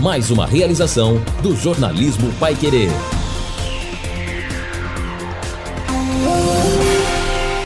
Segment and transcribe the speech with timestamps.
[0.00, 2.88] Mais uma realização do jornalismo Pai Querer.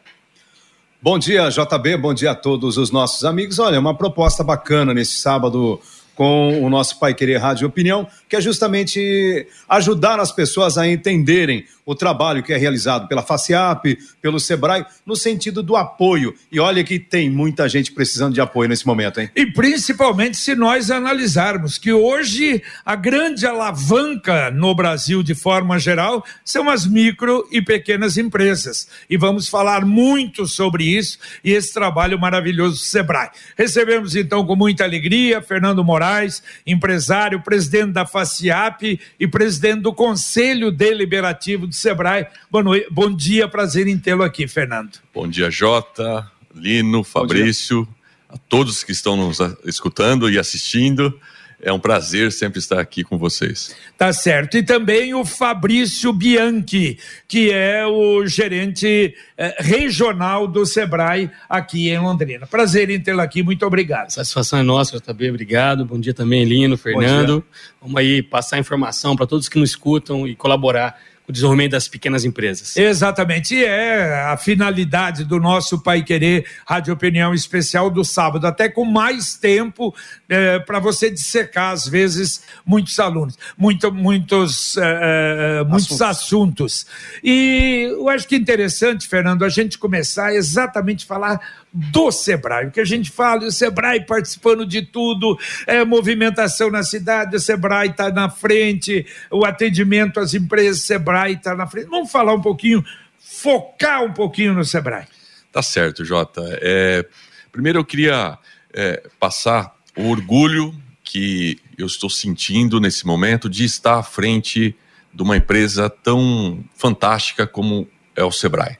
[1.03, 1.98] Bom dia, JB.
[1.98, 3.58] Bom dia a todos os nossos amigos.
[3.58, 5.78] Olha, uma proposta bacana nesse sábado
[6.14, 11.64] com o nosso Pai Querer Rádio Opinião, que é justamente ajudar as pessoas a entenderem
[11.86, 16.34] o trabalho que é realizado pela FACIAP, pelo SEBRAE, no sentido do apoio.
[16.50, 19.30] E olha que tem muita gente precisando de apoio nesse momento, hein?
[19.36, 26.24] E principalmente se nós analisarmos que hoje a grande alavanca no Brasil, de forma geral,
[26.44, 28.88] são as micro e pequenas empresas.
[29.08, 33.30] E vamos falar muito sobre isso e esse trabalho maravilhoso do SEBRAE.
[33.56, 40.71] Recebemos então com muita alegria Fernando Moraes, empresário, presidente da FACIAP e presidente do Conselho
[40.71, 42.27] Deliberativo do Sebrae.
[42.50, 44.99] Bom, bom dia, prazer em tê-lo aqui, Fernando.
[45.15, 47.87] Bom dia, Jota, Lino, Fabrício,
[48.27, 51.21] a todos que estão nos escutando e assistindo.
[51.61, 53.75] É um prazer sempre estar aqui com vocês.
[53.97, 54.59] Tá certo.
[54.59, 61.99] E também o Fabrício Bianchi, que é o gerente eh, regional do Sebrae aqui em
[61.99, 62.47] Londrina.
[62.47, 64.11] Prazer em tê-lo aqui, muito obrigado.
[64.11, 65.84] satisfação é nossa, JB, obrigado.
[65.87, 67.43] Bom dia também, Lino, Fernando.
[67.81, 72.25] Vamos aí passar informação para todos que nos escutam e colaborar o desenvolvimento das pequenas
[72.25, 72.76] empresas.
[72.76, 78.69] Exatamente, e é a finalidade do nosso Pai Querer Rádio Opinião Especial do sábado, até
[78.69, 79.94] com mais tempo
[80.28, 86.03] é, para você dissecar, às vezes, muitos alunos, muito, muitos, é, muitos assuntos.
[86.03, 86.86] assuntos.
[87.22, 91.41] E eu acho que é interessante, Fernando, a gente começar exatamente a falar
[91.76, 92.66] do Sebrae.
[92.66, 97.41] O que a gente fala, o Sebrae participando de tudo, é, movimentação na cidade, o
[97.41, 101.88] Sebrae está na frente, o atendimento às empresas, o Sebrae está na frente.
[101.88, 102.82] Vamos falar um pouquinho,
[103.19, 105.06] focar um pouquinho no Sebrae.
[105.53, 106.42] Tá certo, Jota.
[106.62, 107.04] É,
[107.53, 108.38] primeiro eu queria
[108.72, 114.75] é, passar o orgulho que eu estou sentindo nesse momento de estar à frente
[115.12, 118.78] de uma empresa tão fantástica como é o Sebrae.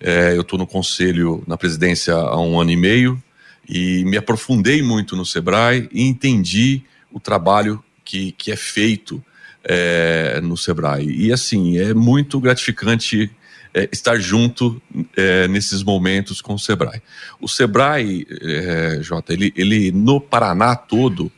[0.00, 3.22] É, eu estou no conselho, na presidência há um ano e meio
[3.68, 6.82] e me aprofundei muito no Sebrae e entendi
[7.12, 9.22] o trabalho que, que é feito
[9.62, 11.06] é, no Sebrae.
[11.06, 13.30] E assim, é muito gratificante
[13.74, 14.80] é, estar junto
[15.14, 17.02] é, nesses momentos com o Sebrae.
[17.40, 21.30] O Sebrae, é, Jota, ele, ele no Paraná todo,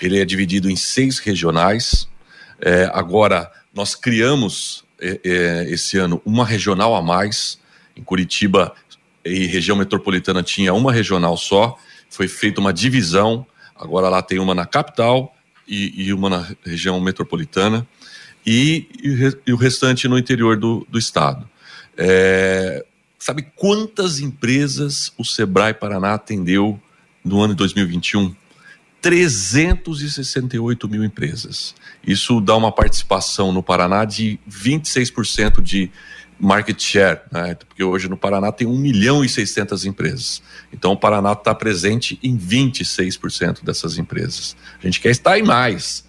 [0.00, 2.06] ele é dividido em seis regionais.
[2.60, 7.58] É, agora, nós criamos é, esse ano uma regional a mais,
[7.98, 8.72] em Curitiba
[9.24, 11.76] e região metropolitana tinha uma regional só,
[12.08, 13.44] foi feita uma divisão,
[13.74, 15.34] agora lá tem uma na capital
[15.66, 17.86] e, e uma na região metropolitana
[18.46, 18.88] e,
[19.46, 21.48] e, o restante no interior do, do estado.
[21.96, 22.84] É,
[23.18, 26.80] sabe quantas empresas o Sebrae Paraná atendeu
[27.24, 28.34] no ano de 2021?
[29.00, 31.74] 368 mil empresas.
[32.04, 35.90] Isso dá uma participação no Paraná de 26% de
[36.38, 37.54] market share, né?
[37.54, 40.42] porque hoje no Paraná tem 1 milhão e 600 empresas.
[40.72, 44.56] Então o Paraná está presente em 26% dessas empresas.
[44.78, 46.04] A gente quer estar em mais,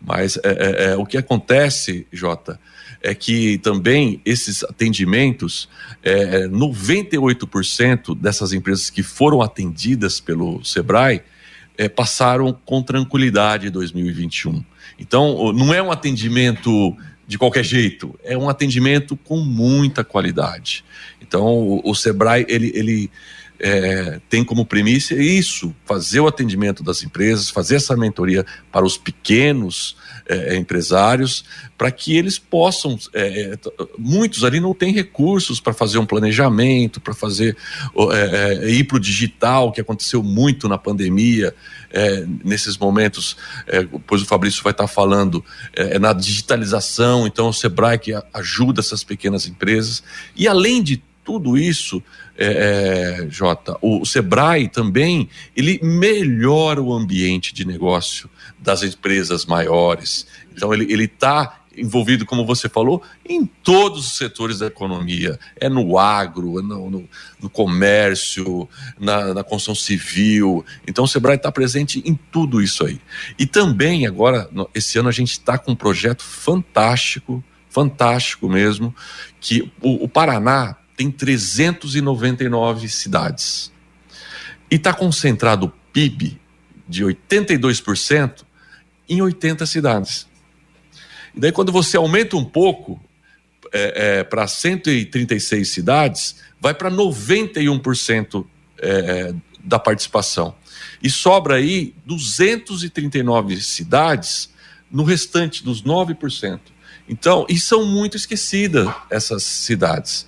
[0.00, 2.58] mas é, é, é, o que acontece, Jota,
[3.02, 5.68] é que também esses atendimentos,
[6.02, 11.22] é, 98% dessas empresas que foram atendidas pelo Sebrae
[11.78, 14.64] é, passaram com tranquilidade em 2021.
[14.98, 16.96] Então, não é um atendimento
[17.26, 20.84] de qualquer jeito, é um atendimento com muita qualidade.
[21.20, 23.10] Então, o, o Sebrae, ele, ele
[23.58, 28.98] é, tem como premissa isso, fazer o atendimento das empresas, fazer essa mentoria para os
[28.98, 29.96] pequenos
[30.28, 31.44] é, empresários,
[31.78, 32.98] para que eles possam.
[33.14, 33.58] É, é
[33.98, 37.56] muitos ali não têm recursos para fazer um planejamento, para fazer
[38.12, 41.54] é, é, ir para o digital, que aconteceu muito na pandemia,
[42.44, 45.42] nesses momentos, depois o Fabrício vai estar falando,
[45.98, 50.02] na digitalização, então o Sebrae que ajuda essas pequenas empresas.
[50.36, 52.00] E além de tudo isso,
[52.38, 60.26] é, é, Jota, o, Sebrae também ele melhora o ambiente de negócio das empresas maiores.
[60.54, 65.38] Então ele está envolvido, como você falou, em todos os setores da economia.
[65.56, 67.08] É no agro, é no, no,
[67.42, 68.68] no comércio,
[68.98, 70.64] na, na, construção civil.
[70.86, 73.00] Então o Sebrae está presente em tudo isso aí.
[73.38, 78.94] E também agora, esse ano, a gente está com um projeto fantástico, fantástico mesmo,
[79.40, 83.72] que o, o Paraná tem 399 cidades.
[84.70, 86.40] E está concentrado o PIB
[86.88, 88.44] de 82%
[89.08, 90.26] em 80 cidades.
[91.34, 93.00] E daí, quando você aumenta um pouco
[93.72, 98.46] é, é, para 136 cidades, vai para 91%
[98.78, 100.54] é, é, da participação.
[101.02, 104.50] E sobra aí 239 cidades
[104.90, 106.60] no restante dos 9%.
[107.08, 110.26] Então, e são muito esquecidas essas cidades.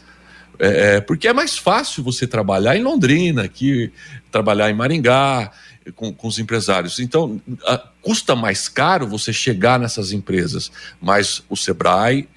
[0.59, 3.93] É, é, porque é mais fácil você trabalhar em Londrina, aqui,
[4.31, 5.53] trabalhar em Maringá,
[5.95, 6.99] com, com os empresários.
[6.99, 10.71] Então, a, custa mais caro você chegar nessas empresas.
[11.01, 12.29] Mas o Sebrae,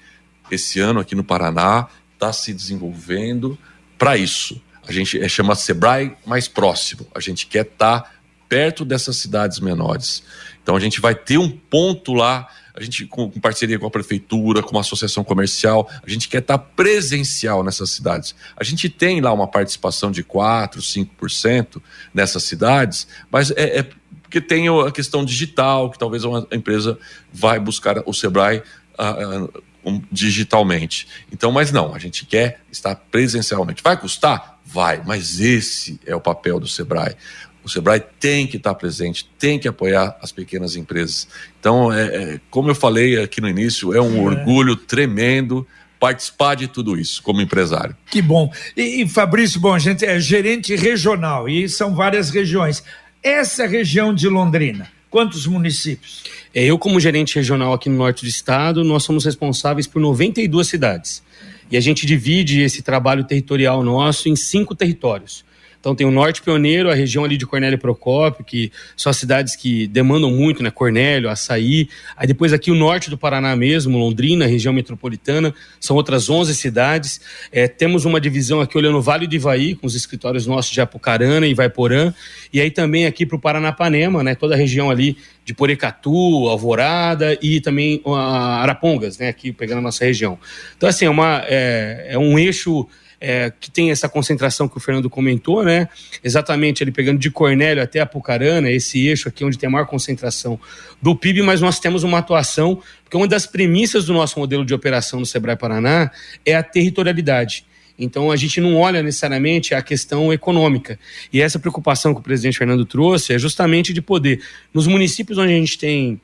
[0.50, 3.58] esse ano aqui no Paraná, está se desenvolvendo
[3.98, 4.60] para isso.
[4.86, 7.06] A gente é, chama Sebrae mais próximo.
[7.14, 8.10] A gente quer estar tá
[8.48, 10.22] perto dessas cidades menores.
[10.62, 13.90] Então, a gente vai ter um ponto lá a gente, com, com, parceria com a
[13.90, 18.34] prefeitura, com uma associação comercial, a gente quer estar presencial nessas cidades.
[18.56, 20.78] A gente tem lá uma participação de 4%,
[21.20, 21.82] 5%
[22.14, 23.86] nessas cidades, mas é, é
[24.22, 26.98] porque tem a questão digital, que talvez uma empresa
[27.30, 28.62] vai buscar o Sebrae
[28.98, 29.62] uh,
[30.10, 31.06] digitalmente.
[31.30, 33.82] Então, mas não, a gente quer estar presencialmente.
[33.82, 34.58] Vai custar?
[34.64, 37.14] Vai, mas esse é o papel do Sebrae.
[37.64, 41.28] O Sebrae tem que estar presente, tem que apoiar as pequenas empresas.
[41.58, 44.20] Então, é, é como eu falei aqui no início, é um é.
[44.20, 45.66] orgulho tremendo
[46.02, 47.96] participar de tudo isso como empresário.
[48.10, 48.52] Que bom.
[48.76, 52.82] E, e, Fabrício, bom, a gente é gerente regional e são várias regiões.
[53.22, 56.24] Essa região de Londrina, quantos municípios?
[56.52, 60.66] É, eu, como gerente regional aqui no norte do estado, nós somos responsáveis por 92
[60.66, 61.22] cidades.
[61.70, 65.44] E a gente divide esse trabalho territorial nosso em cinco territórios.
[65.82, 69.56] Então tem o Norte Pioneiro, a região ali de Cornélio Procópio, que são as cidades
[69.56, 70.70] que demandam muito, né?
[70.70, 71.88] Cornélio, Açaí.
[72.16, 77.20] Aí depois aqui o norte do Paraná mesmo, Londrina, região metropolitana, são outras 11 cidades.
[77.50, 80.80] É, temos uma divisão aqui olhando o Vale do Ivaí, com os escritórios nossos de
[80.80, 82.14] Apucarana e Vaiporã.
[82.52, 84.36] E aí também aqui para o Paranapanema, né?
[84.36, 89.26] Toda a região ali de Porecatu, Alvorada e também Arapongas, né?
[89.26, 90.38] Aqui pegando a nossa região.
[90.76, 92.86] Então, assim, é, uma, é, é um eixo
[93.24, 95.88] é, que tem essa concentração que o Fernando comentou, né?
[96.24, 100.58] Exatamente, ele pegando de Cornélio até Apucarana, esse eixo aqui onde tem a maior concentração
[101.00, 104.74] do PIB, mas nós temos uma atuação, porque uma das premissas do nosso modelo de
[104.74, 106.10] operação no Sebrae Paraná
[106.44, 107.64] é a territorialidade.
[107.96, 110.98] Então a gente não olha necessariamente a questão econômica.
[111.32, 114.42] E essa preocupação que o presidente Fernando trouxe é justamente de poder,
[114.74, 116.20] nos municípios onde a gente tem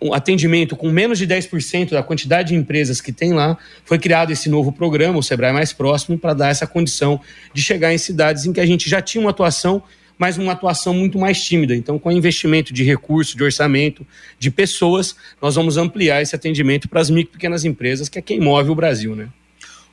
[0.00, 4.30] um atendimento com menos de 10% da quantidade de empresas que tem lá, foi criado
[4.30, 7.20] esse novo programa, o Sebrae Mais Próximo, para dar essa condição
[7.52, 9.82] de chegar em cidades em que a gente já tinha uma atuação,
[10.16, 11.76] mas uma atuação muito mais tímida.
[11.76, 14.06] Então, com investimento de recurso, de orçamento,
[14.38, 18.22] de pessoas, nós vamos ampliar esse atendimento para as micro e pequenas empresas, que é
[18.22, 19.28] quem move o Brasil, né?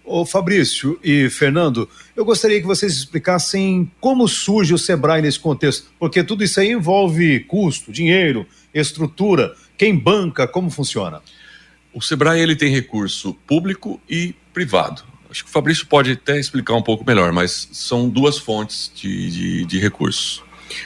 [0.07, 5.87] Ô Fabrício e Fernando, eu gostaria que vocês explicassem como surge o Sebrae nesse contexto,
[5.99, 9.55] porque tudo isso aí envolve custo, dinheiro, estrutura.
[9.77, 10.47] Quem banca?
[10.47, 11.21] Como funciona?
[11.93, 15.03] O Sebrae ele tem recurso público e privado.
[15.29, 19.31] Acho que o Fabrício pode até explicar um pouco melhor, mas são duas fontes de,
[19.31, 20.43] de, de recursos.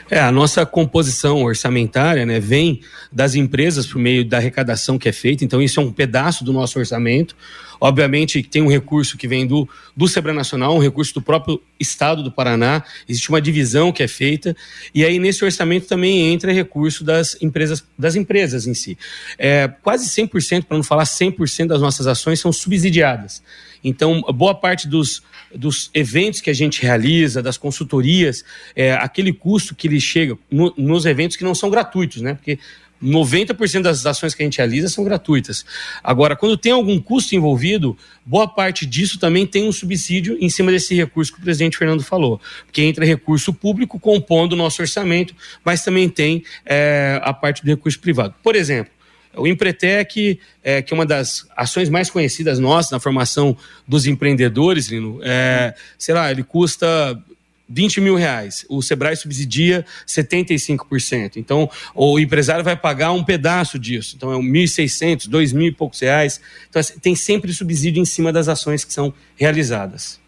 [0.10, 2.81] É, a nossa composição orçamentária né, vem
[3.12, 6.51] das empresas por meio da arrecadação que é feita, então isso é um pedaço do
[6.51, 7.36] nosso orçamento.
[7.80, 12.22] Obviamente tem um recurso que vem do, do Sebrae Nacional, um recurso do próprio Estado
[12.22, 14.56] do Paraná, existe uma divisão que é feita,
[14.94, 18.98] e aí nesse orçamento também entra recurso das empresas, das empresas em si.
[19.38, 23.42] É, quase 100%, para não falar 100% das nossas ações são subsidiadas.
[23.84, 25.24] Então, boa parte dos,
[25.56, 28.44] dos eventos que a gente realiza, das consultorias,
[28.76, 32.34] é, aquele custo que ele chega no, nos eventos que não são gratuitos, né?
[32.34, 32.60] Porque
[33.03, 35.65] 90% das ações que a gente realiza são gratuitas.
[36.03, 40.72] Agora, quando tem algum custo envolvido, boa parte disso também tem um subsídio em cima
[40.72, 42.39] desse recurso que o presidente Fernando falou.
[42.65, 47.68] Porque entra recurso público compondo o nosso orçamento, mas também tem é, a parte do
[47.68, 48.36] recurso privado.
[48.44, 48.91] Por exemplo,
[49.36, 53.56] o Empretec, é, que é uma das ações mais conhecidas nossas na formação
[53.88, 57.22] dos empreendedores, Lino, é, sei lá, ele custa
[57.70, 58.66] 20 mil reais.
[58.68, 61.38] O Sebrae subsidia 75%.
[61.38, 64.16] Então, o empresário vai pagar um pedaço disso.
[64.18, 66.42] Então, é 1.600, 2 mil e poucos reais.
[66.70, 70.20] Então, assim, tem sempre subsídio em cima das ações que são realizadas.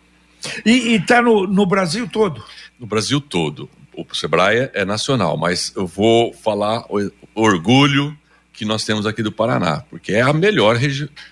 [0.65, 2.43] E está no, no Brasil todo?
[2.79, 3.69] No Brasil todo.
[3.95, 8.17] O Sebrae é nacional, mas eu vou falar o orgulho
[8.53, 10.77] que nós temos aqui do Paraná, porque é a melhor,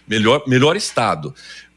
[0.07, 1.33] melhor, melhor estado.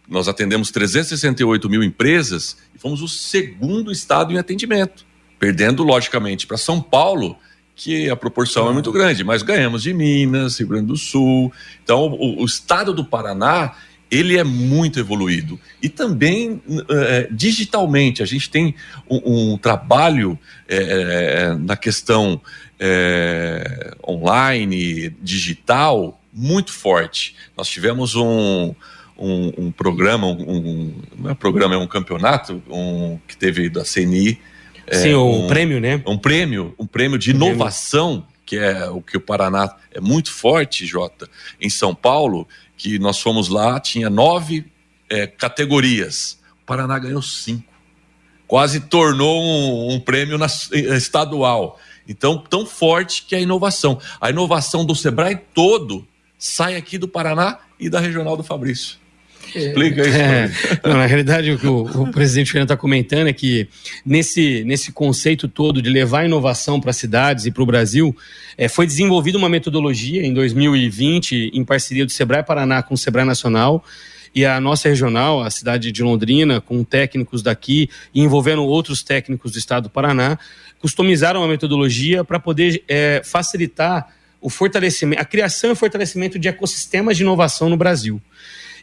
[0.09, 5.07] Nós atendemos 368 mil empresas e fomos o segundo estado em atendimento,
[5.39, 7.37] perdendo, logicamente, para São Paulo,
[7.75, 11.53] que a proporção é muito grande, mas ganhamos de Minas, Rio Grande do Sul.
[11.83, 13.75] Então, o, o estado do Paraná
[14.13, 15.59] ele é muito evoluído.
[15.81, 18.75] E também é, digitalmente, a gente tem
[19.09, 22.39] um, um trabalho é, na questão
[22.79, 27.35] é, online, digital, muito forte.
[27.57, 28.75] Nós tivemos um,
[29.23, 34.41] um, um programa, um, não é programa, é um campeonato um, que teve da CNI.
[34.87, 36.03] É, Sim, um, um, prêmio, né?
[36.07, 40.85] Um prêmio, um prêmio de inovação, que é o que o Paraná é muito forte,
[40.85, 41.29] Jota,
[41.61, 44.67] em São Paulo, que nós fomos lá, tinha nove
[45.09, 46.39] é, categorias.
[46.63, 47.71] O Paraná ganhou cinco.
[48.49, 50.47] Quase tornou um, um prêmio na,
[50.97, 51.79] estadual.
[52.09, 54.01] Então, tão forte que é a inovação.
[54.21, 59.02] A inovação do Sebrae todo sai aqui do Paraná e da regional do Fabrício.
[59.55, 60.17] Explica isso.
[60.17, 60.51] É,
[60.85, 63.69] não, na realidade, o que o, o presidente Fernando está comentando é que
[64.05, 68.17] nesse, nesse conceito todo de levar inovação para as cidades e para o Brasil,
[68.57, 73.25] é, foi desenvolvida uma metodologia em 2020, em parceria do Sebrae Paraná com o Sebrae
[73.25, 73.85] Nacional,
[74.35, 79.53] e a nossa regional, a cidade de Londrina, com técnicos daqui e envolvendo outros técnicos
[79.53, 80.39] do estado do Paraná,
[80.79, 84.09] customizaram a metodologia para poder é, facilitar
[84.41, 88.21] o fortalecimento, a criação e fortalecimento de ecossistemas de inovação no Brasil.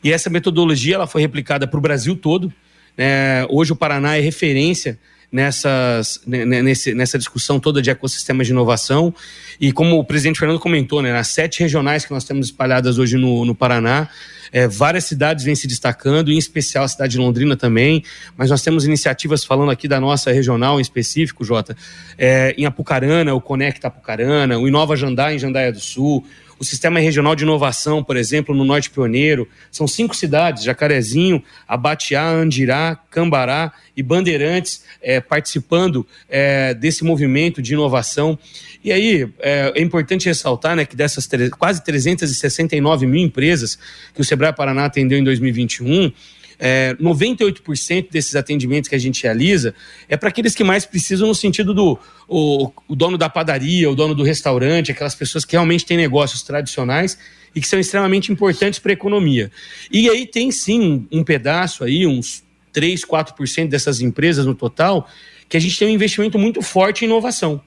[0.03, 2.53] E essa metodologia ela foi replicada para o Brasil todo.
[2.97, 4.99] É, hoje o Paraná é referência
[5.31, 9.13] nessas, nesse, nessa discussão toda de ecossistemas de inovação.
[9.59, 13.17] E como o presidente Fernando comentou, né, nas sete regionais que nós temos espalhadas hoje
[13.17, 14.09] no, no Paraná,
[14.51, 18.03] é, várias cidades vêm se destacando, em especial a cidade de Londrina também,
[18.35, 21.77] mas nós temos iniciativas falando aqui da nossa regional em específico, Jota,
[22.17, 26.25] é, em Apucarana, o Conecta Apucarana, o Inova Jandai em Jandaia do Sul,
[26.59, 29.47] o Sistema Regional de Inovação, por exemplo, no Norte Pioneiro.
[29.71, 37.73] São cinco cidades: Jacarezinho, Abatiá, Andirá, Cambará e Bandeirantes é, participando é, desse movimento de
[37.73, 38.37] inovação.
[38.83, 43.79] E aí é, é importante ressaltar né, que dessas quase 369 mil empresas
[44.13, 46.11] que o Sebrae Paraná atendeu em 2021,
[46.59, 49.73] é, 98% desses atendimentos que a gente realiza
[50.09, 51.97] é para aqueles que mais precisam no sentido do
[52.27, 56.43] o, o, dono da padaria, o dono do restaurante, aquelas pessoas que realmente têm negócios
[56.43, 57.17] tradicionais
[57.55, 59.49] e que são extremamente importantes para a economia.
[59.89, 65.07] E aí tem sim um pedaço aí, uns 3, 4% dessas empresas no total,
[65.47, 67.61] que a gente tem um investimento muito forte em inovação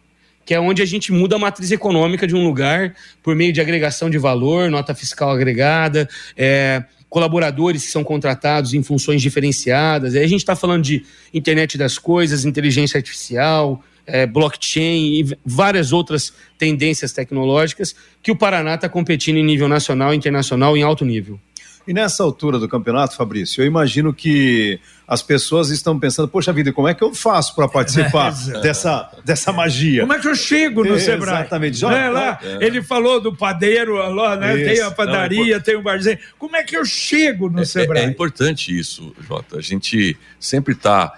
[0.44, 3.60] que é onde a gente muda a matriz econômica de um lugar por meio de
[3.60, 10.14] agregação de valor, nota fiscal agregada, é, colaboradores que são contratados em funções diferenciadas.
[10.14, 11.04] Aí a gente está falando de
[11.34, 18.76] internet das coisas, inteligência artificial, é, blockchain e várias outras tendências tecnológicas que o Paraná
[18.76, 21.38] está competindo em nível nacional e internacional em alto nível.
[21.86, 26.72] E nessa altura do campeonato, Fabrício, eu imagino que as pessoas estão pensando, poxa vida,
[26.72, 30.02] como é que eu faço para participar é, dessa, dessa magia?
[30.02, 31.40] Como é que eu chego no é, Sebrae?
[31.40, 31.84] Exatamente.
[31.84, 32.64] né, lá, é.
[32.64, 36.18] Ele falou do padeiro, lá, né, tem a padaria, Não, tem o barzinho.
[36.38, 38.04] Como é que eu chego no é, Sebrae?
[38.04, 39.58] É, importante isso, Jota.
[39.58, 41.12] A gente sempre está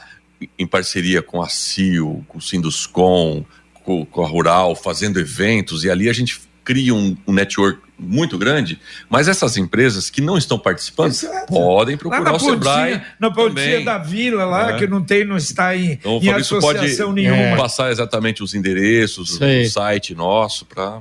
[0.58, 3.44] em parceria com a CIO, com o Sinduscom,
[3.84, 8.36] com, com a Rural, fazendo eventos, e ali a gente cria um, um network muito
[8.36, 11.46] grande, mas essas empresas que não estão participando Exato.
[11.46, 13.00] podem procurar o Sebrae.
[13.20, 14.78] Na pontinha da vila lá, é.
[14.78, 17.36] que não tem, não está em, então, em associação pode nenhuma.
[17.36, 17.56] É.
[17.56, 21.00] passar exatamente os endereços, o site nosso para.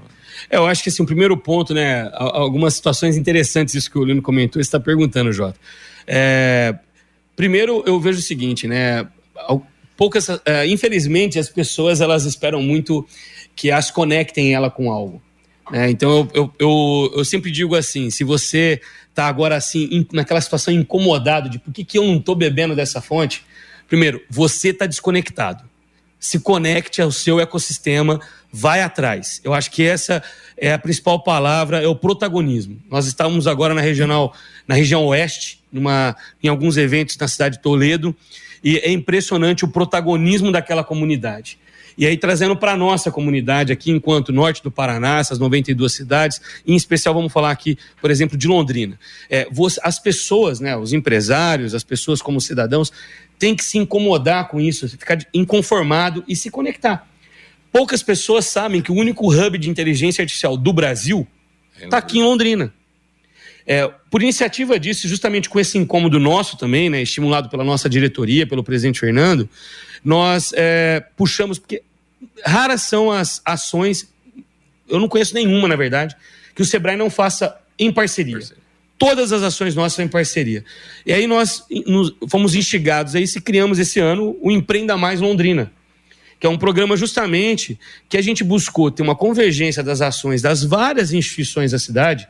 [0.49, 2.09] É, eu acho que assim, o primeiro ponto, né?
[2.13, 5.59] Algumas situações interessantes, isso que o Lino comentou, você está perguntando, Jota.
[6.05, 6.75] É,
[7.35, 9.07] primeiro, eu vejo o seguinte, né?
[9.95, 13.05] Poucas, é, infelizmente, as pessoas elas esperam muito
[13.55, 15.21] que as conectem ela com algo.
[15.71, 20.41] É, então eu, eu, eu, eu, sempre digo assim: se você está agora assim, naquela
[20.41, 23.43] situação incomodado de por que, que eu não estou bebendo dessa fonte,
[23.87, 25.63] primeiro, você está desconectado.
[26.19, 28.19] se conecte ao seu ecossistema,
[28.51, 29.41] vai atrás.
[29.43, 30.23] Eu acho que essa
[30.57, 32.81] é a principal palavra, é o protagonismo.
[32.89, 34.33] Nós estamos agora na regional,
[34.67, 38.15] na região oeste, numa, em alguns eventos na cidade de Toledo,
[38.63, 41.57] e é impressionante o protagonismo daquela comunidade.
[41.97, 46.41] E aí, trazendo para a nossa comunidade aqui, enquanto norte do Paraná, essas 92 cidades,
[46.65, 48.99] em especial vamos falar aqui, por exemplo, de Londrina.
[49.29, 49.47] É,
[49.83, 52.91] as pessoas, né, os empresários, as pessoas como cidadãos,
[53.37, 57.07] tem que se incomodar com isso, ficar inconformado e se conectar.
[57.71, 61.27] Poucas pessoas sabem que o único hub de inteligência artificial do Brasil
[61.81, 62.73] está aqui em Londrina.
[63.65, 68.45] É, por iniciativa disso, justamente com esse incômodo nosso também, né, estimulado pela nossa diretoria,
[68.45, 69.49] pelo presidente Fernando,
[70.03, 71.81] nós é, puxamos, porque
[72.45, 74.11] raras são as ações,
[74.89, 76.15] eu não conheço nenhuma, na verdade,
[76.53, 78.33] que o Sebrae não faça em parceria.
[78.33, 78.63] parceria.
[78.97, 80.63] Todas as ações nossas são em parceria.
[81.05, 85.71] E aí nós nos, fomos instigados aí se criamos esse ano o Empreenda Mais Londrina,
[86.39, 90.63] que é um programa justamente que a gente buscou ter uma convergência das ações das
[90.63, 92.27] várias instituições da cidade,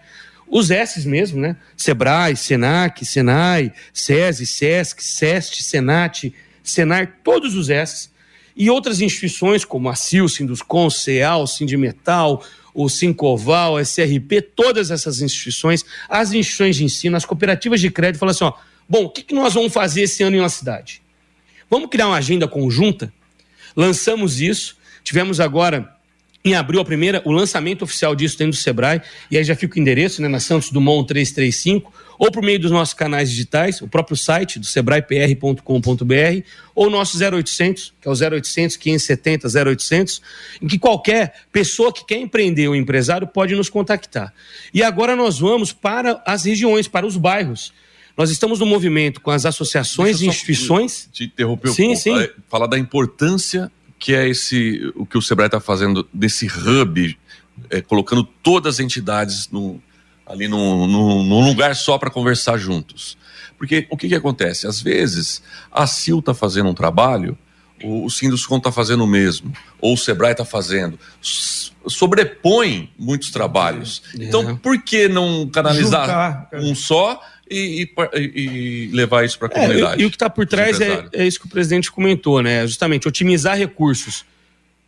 [0.48, 1.56] os S's mesmo, né?
[1.76, 6.34] Sebrae, Senac, Senai, SESI, SESC, SEST, Senat,
[6.64, 8.12] Senar, todos os S's,
[8.56, 15.86] e outras instituições como a CIL, Sinduscom, CEAL, Sindimetal, o Sincoval, SRP, todas essas instituições,
[16.08, 18.54] as instituições de ensino, as cooperativas de crédito, falam assim: ó,
[18.88, 21.02] bom, o que, que nós vamos fazer esse ano em uma cidade?
[21.70, 23.12] Vamos criar uma agenda conjunta?
[23.76, 25.93] Lançamos isso, tivemos agora
[26.46, 29.78] em abril, a primeira, o lançamento oficial disso dentro do Sebrae, e aí já fica
[29.78, 33.88] o endereço, né, na Santos Dumont 335, ou por meio dos nossos canais digitais, o
[33.88, 36.44] próprio site do sebraepr.com.br,
[36.76, 40.22] ou nosso 0800, que é o 0800 570 0800,
[40.62, 44.34] em que qualquer pessoa que quer empreender ou empresário pode nos contactar.
[44.74, 47.74] E agora nós vamos para as regiões, para os bairros.
[48.18, 51.10] Nós estamos no movimento com as associações e instituições.
[51.12, 52.00] Te interromper um sim, pouco.
[52.02, 52.30] Sim.
[52.48, 53.72] Falar da importância
[54.04, 57.18] que é esse o que o Sebrae está fazendo desse hub,
[57.70, 59.82] é, colocando todas as entidades no,
[60.26, 63.18] ali num, num lugar só para conversar juntos.
[63.58, 64.68] Porque o que, que acontece?
[64.68, 65.42] Às vezes
[65.72, 67.38] a CIL está fazendo um trabalho,
[67.84, 70.98] o, o Sinduscom está fazendo o mesmo, ou o Sebrae está fazendo.
[71.22, 74.02] Sobrepõe muitos trabalhos.
[74.18, 74.24] É.
[74.24, 76.50] Então, por que não canalizar Juntar.
[76.54, 80.02] um só e, e, e levar isso para a comunidade.
[80.02, 82.42] É, e, e, o que está por trás é, é, isso que o presidente comentou,
[82.42, 82.66] né?
[82.66, 84.26] Justamente otimizar recursos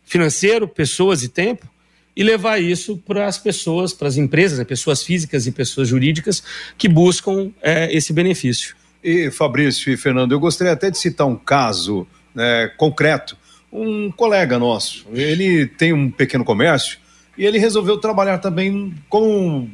[0.04, 1.68] financeiro, pessoas e tempo
[2.16, 4.64] e levar isso para as pessoas, para as empresas, né?
[4.64, 6.42] pessoas físicas e pessoas jurídicas
[6.78, 8.74] que buscam é, esse benefício.
[9.04, 12.06] E Fabrício e Fernando, eu gostaria até de citar um caso
[12.36, 13.36] né, concreto.
[13.72, 16.98] Um colega nosso, ele tem um pequeno comércio
[17.36, 19.68] e ele resolveu trabalhar também com,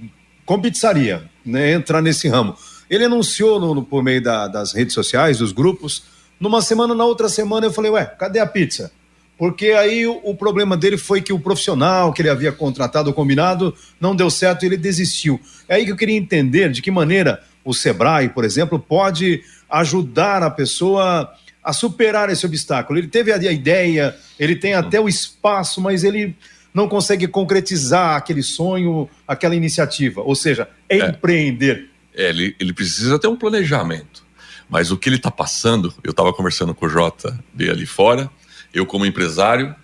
[0.47, 2.57] com pizzaria, né, entrar nesse ramo.
[2.89, 6.05] Ele anunciou no, no, por meio da, das redes sociais, dos grupos.
[6.39, 8.93] Numa semana, na outra semana, eu falei, ué, cadê a pizza?
[9.39, 13.75] Porque aí o, o problema dele foi que o profissional que ele havia contratado, combinado,
[14.01, 15.41] não deu certo e ele desistiu.
[15.69, 20.43] É aí que eu queria entender de que maneira o Sebrae, por exemplo, pode ajudar
[20.43, 22.99] a pessoa a superar esse obstáculo.
[22.99, 26.37] Ele teve a ideia, ele tem até o espaço, mas ele
[26.75, 30.23] não consegue concretizar aquele sonho, aquela iniciativa.
[30.23, 31.09] Ou seja, é, é.
[31.09, 31.89] empreender.
[32.15, 34.25] É, ele, ele precisa ter um planejamento.
[34.69, 38.31] Mas o que ele está passando, eu estava conversando com o JB ali fora,
[38.73, 39.75] eu como empresário,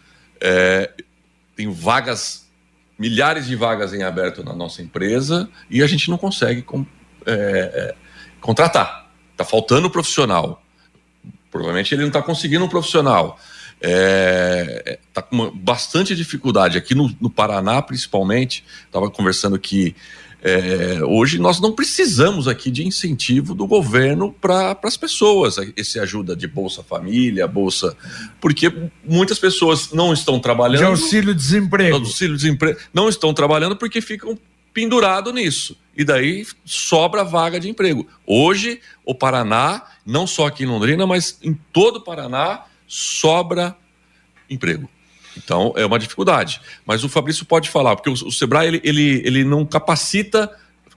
[0.40, 0.90] é,
[1.54, 2.48] tenho vagas,
[2.98, 6.86] milhares de vagas em aberto na nossa empresa e a gente não consegue com,
[7.26, 7.94] é, é,
[8.40, 9.10] contratar.
[9.32, 10.62] Está faltando profissional.
[11.50, 13.38] Provavelmente ele não está conseguindo um profissional.
[13.80, 16.76] Está é, tá com bastante dificuldade.
[16.76, 19.94] Aqui no, no Paraná, principalmente, estava conversando que
[20.40, 26.36] é, hoje nós não precisamos aqui de incentivo do governo para as pessoas, esse ajuda
[26.36, 27.96] de Bolsa Família, Bolsa,
[28.40, 28.72] porque
[29.04, 30.78] muitas pessoas não estão trabalhando.
[30.78, 31.96] De auxílio-desemprego.
[31.96, 32.78] Auxílio-desemprego.
[32.94, 34.38] Não estão trabalhando porque ficam
[34.72, 35.76] pendurados nisso.
[35.98, 38.06] E daí sobra vaga de emprego.
[38.24, 43.76] Hoje, o Paraná, não só aqui em Londrina, mas em todo o Paraná, sobra
[44.48, 44.88] emprego.
[45.36, 46.60] Então, é uma dificuldade.
[46.86, 50.48] Mas o Fabrício pode falar, porque o, o Sebrae ele, ele, ele não capacita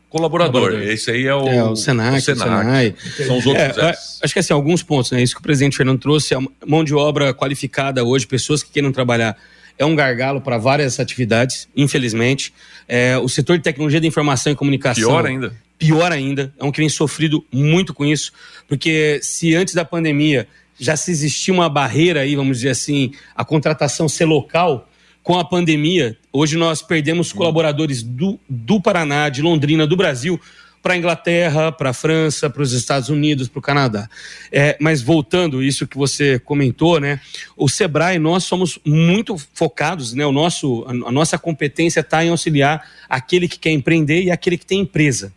[0.07, 0.61] colaborador.
[0.61, 0.87] colaborador.
[0.87, 2.17] Esse aí é o, é, o Senac.
[2.17, 2.43] O Senac.
[2.43, 2.95] Senai.
[3.25, 3.77] São os outros.
[3.79, 3.89] É,
[4.23, 5.23] acho que assim, alguns pontos, né?
[5.23, 8.91] Isso que o presidente Fernando trouxe, a mão de obra qualificada hoje, pessoas que queiram
[8.91, 9.35] trabalhar,
[9.79, 12.53] é um gargalo para várias atividades, infelizmente.
[12.87, 15.03] É, o setor de tecnologia da informação e comunicação.
[15.03, 15.55] Pior ainda.
[15.77, 16.53] Pior ainda.
[16.59, 18.31] É um que vem sofrido muito com isso,
[18.67, 20.47] porque se antes da pandemia
[20.79, 24.89] já se existia uma barreira aí, vamos dizer assim, a contratação ser local,
[25.23, 30.39] com a pandemia, hoje nós perdemos colaboradores do, do Paraná, de Londrina, do Brasil,
[30.81, 34.09] para a Inglaterra, para a França, para os Estados Unidos, para o Canadá.
[34.51, 37.19] É, mas voltando isso que você comentou, né?
[37.55, 40.25] O Sebrae nós somos muito focados, né?
[40.25, 44.65] O nosso, a nossa competência está em auxiliar aquele que quer empreender e aquele que
[44.65, 45.31] tem empresa.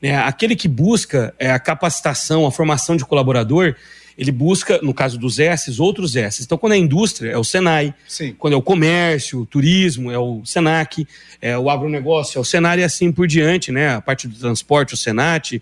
[0.00, 0.16] Né?
[0.16, 3.74] Aquele que busca é, a capacitação, a formação de colaborador,
[4.16, 6.44] ele busca, no caso dos S's, outros S's.
[6.44, 7.94] Então, quando é indústria, é o Senai.
[8.08, 8.34] Sim.
[8.38, 11.06] Quando é o comércio, o turismo, é o Senac.
[11.40, 13.94] É o agronegócio, é o Senar e assim por diante, né?
[13.94, 15.60] A parte do transporte, o Senat.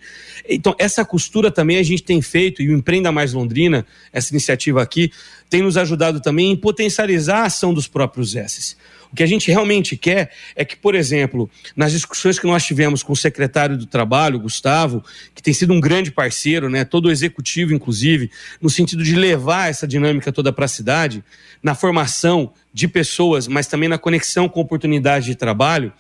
[0.49, 4.81] Então, essa costura também a gente tem feito, e o Empreenda Mais Londrina, essa iniciativa
[4.81, 5.11] aqui,
[5.51, 8.77] tem nos ajudado também em potencializar a ação dos próprios S's.
[9.15, 13.01] O que a gente realmente quer é que, por exemplo, nas discussões que nós tivemos
[13.01, 17.13] com o secretário do Trabalho, Gustavo, que tem sido um grande parceiro, né, todo o
[17.13, 18.29] executivo, inclusive,
[18.61, 21.23] no sentido de levar essa dinâmica toda para a cidade,
[21.63, 25.93] na formação de pessoas, mas também na conexão com oportunidades de trabalho.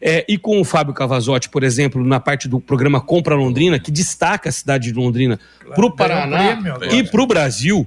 [0.00, 3.90] É, e com o Fábio Cavazotti, por exemplo, na parte do programa Compra Londrina, que
[3.90, 6.58] destaca a cidade de Londrina claro, para o Paraná
[6.92, 7.86] e para o Brasil,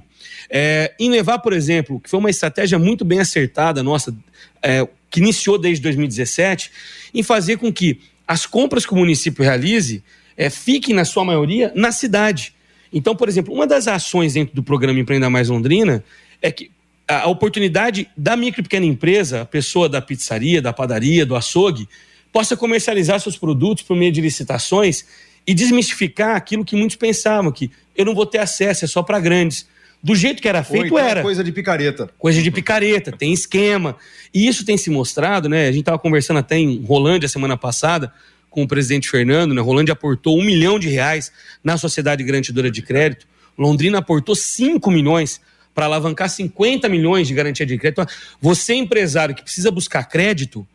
[0.50, 4.14] é, em levar, por exemplo, que foi uma estratégia muito bem acertada nossa,
[4.62, 6.70] é, que iniciou desde 2017,
[7.14, 10.02] em fazer com que as compras que o município realize
[10.36, 12.54] é, fiquem, na sua maioria, na cidade.
[12.92, 16.04] Então, por exemplo, uma das ações dentro do programa Empreenda Mais Londrina
[16.40, 16.70] é que
[17.06, 21.88] a oportunidade da micro e pequena empresa, a pessoa da pizzaria, da padaria, do açougue,
[22.32, 25.04] possa comercializar seus produtos por meio de licitações
[25.46, 29.20] e desmistificar aquilo que muitos pensavam, que eu não vou ter acesso, é só para
[29.20, 29.66] grandes
[30.02, 31.22] do jeito que era feito, então era.
[31.22, 32.10] Coisa de picareta.
[32.18, 33.96] Coisa de picareta, tem esquema.
[34.34, 35.68] E isso tem se mostrado, né?
[35.68, 38.12] A gente estava conversando até em Rolândia semana passada
[38.50, 39.62] com o presidente Fernando, né?
[39.62, 41.30] Rolândia aportou um milhão de reais
[41.62, 43.26] na sociedade garantidora de crédito.
[43.56, 45.40] Londrina aportou 5 milhões
[45.74, 48.06] para alavancar 50 milhões de garantia de crédito.
[48.40, 50.66] Você, empresário que precisa buscar crédito,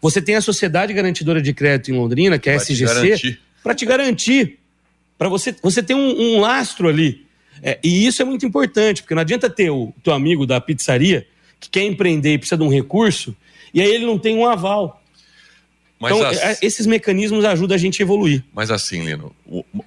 [0.00, 3.86] você tem a Sociedade Garantidora de Crédito em Londrina, que é a SGC, para te
[3.86, 4.58] garantir.
[5.16, 7.24] Para você, você ter um, um lastro ali
[7.62, 11.26] é, e isso é muito importante, porque não adianta ter o teu amigo da pizzaria
[11.60, 13.34] que quer empreender e precisa de um recurso,
[13.72, 15.02] e aí ele não tem um aval.
[15.98, 16.36] Mas então, as...
[16.38, 18.44] É, esses mecanismos ajudam a gente a evoluir.
[18.52, 19.34] Mas assim, Lino,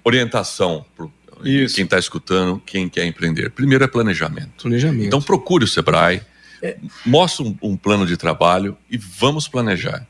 [0.04, 1.08] orientação para
[1.44, 3.52] quem está escutando, quem quer empreender.
[3.52, 4.64] Primeiro é planejamento.
[4.64, 5.06] Planejamento.
[5.06, 6.22] Então procure o Sebrae,
[6.62, 6.78] é...
[7.06, 10.06] mostre um, um plano de trabalho e vamos planejar.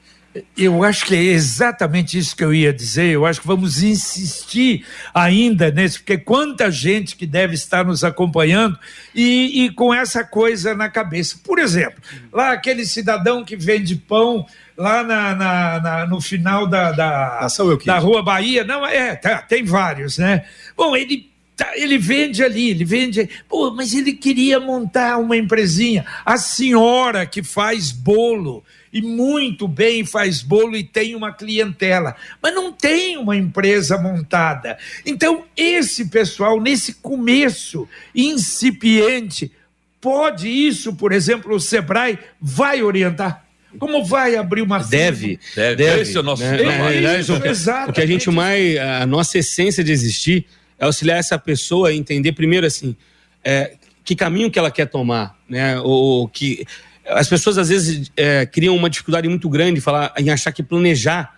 [0.58, 3.12] Eu acho que é exatamente isso que eu ia dizer.
[3.12, 8.78] Eu acho que vamos insistir ainda nesse, porque quanta gente que deve estar nos acompanhando
[9.14, 11.40] e, e com essa coisa na cabeça.
[11.44, 14.46] Por exemplo, lá aquele cidadão que vende pão
[14.78, 17.48] lá na, na, na no final da, da,
[17.86, 18.64] da Rua Bahia.
[18.64, 20.46] Não, é, tá, tem vários, né?
[20.76, 21.30] Bom, ele
[21.76, 23.30] ele vende ali, ele vende.
[23.48, 26.06] Pô, mas ele queria montar uma empresinha.
[26.26, 32.54] A senhora que faz bolo, e muito bem faz bolo e tem uma clientela, mas
[32.54, 34.78] não tem uma empresa montada.
[35.06, 39.52] Então, esse pessoal, nesse começo incipiente,
[40.00, 43.46] pode isso, por exemplo, o Sebrae vai orientar?
[43.78, 45.76] Como vai abrir uma Deve, deve.
[45.76, 46.02] deve.
[46.02, 46.96] Esse é o nosso né?
[46.96, 48.78] é, isso, o, o que a gente mais.
[48.78, 50.46] A nossa essência de existir
[50.80, 52.96] é auxiliar essa pessoa a entender, primeiro, assim,
[53.44, 55.80] é, que caminho que ela quer tomar, né?
[55.82, 56.66] Ou que
[57.06, 60.62] as pessoas às vezes é, criam uma dificuldade muito grande em, falar, em achar que
[60.62, 61.36] planejar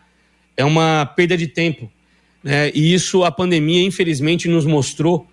[0.57, 1.91] é uma perda de tempo.
[2.43, 2.71] Né?
[2.73, 5.27] E isso a pandemia, infelizmente, nos mostrou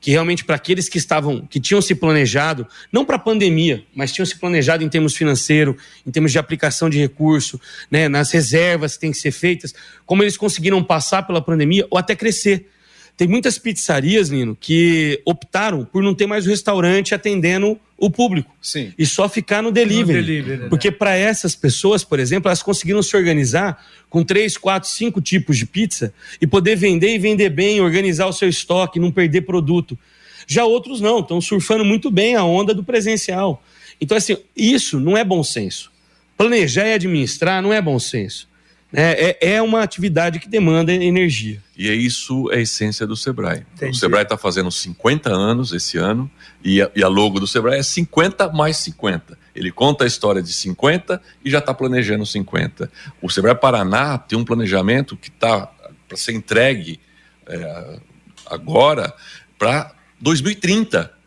[0.00, 4.12] que realmente para aqueles que estavam, que tinham se planejado, não para a pandemia, mas
[4.12, 8.94] tinham se planejado em termos financeiro, em termos de aplicação de recurso, né, nas reservas
[8.94, 9.74] que têm que ser feitas,
[10.06, 12.70] como eles conseguiram passar pela pandemia ou até crescer.
[13.20, 18.50] Tem muitas pizzarias, Nino, que optaram por não ter mais o restaurante atendendo o público.
[18.62, 18.94] Sim.
[18.96, 20.20] E só ficar no delivery.
[20.20, 20.68] No delivery né?
[20.70, 23.78] Porque para essas pessoas, por exemplo, elas conseguiram se organizar
[24.08, 28.32] com três, quatro, cinco tipos de pizza e poder vender e vender bem, organizar o
[28.32, 29.98] seu estoque, não perder produto.
[30.46, 33.62] Já outros não, estão surfando muito bem a onda do presencial.
[34.00, 35.92] Então, assim, isso não é bom senso.
[36.38, 38.48] Planejar e administrar não é bom senso.
[38.92, 41.62] É, é, é, uma atividade que demanda energia.
[41.76, 43.64] E é isso é a essência do Sebrae.
[43.74, 43.92] Entendi.
[43.92, 46.28] O Sebrae está fazendo 50 anos esse ano
[46.62, 49.38] e a, e a, logo do Sebrae é 50 mais 50.
[49.54, 52.90] Ele conta a história de 50 e já está planejando 50.
[53.22, 55.70] O Sebrae Paraná tem um planejamento que está
[56.08, 56.98] para ser entregue
[57.46, 58.00] é,
[58.46, 59.14] agora
[59.56, 61.19] para 2030.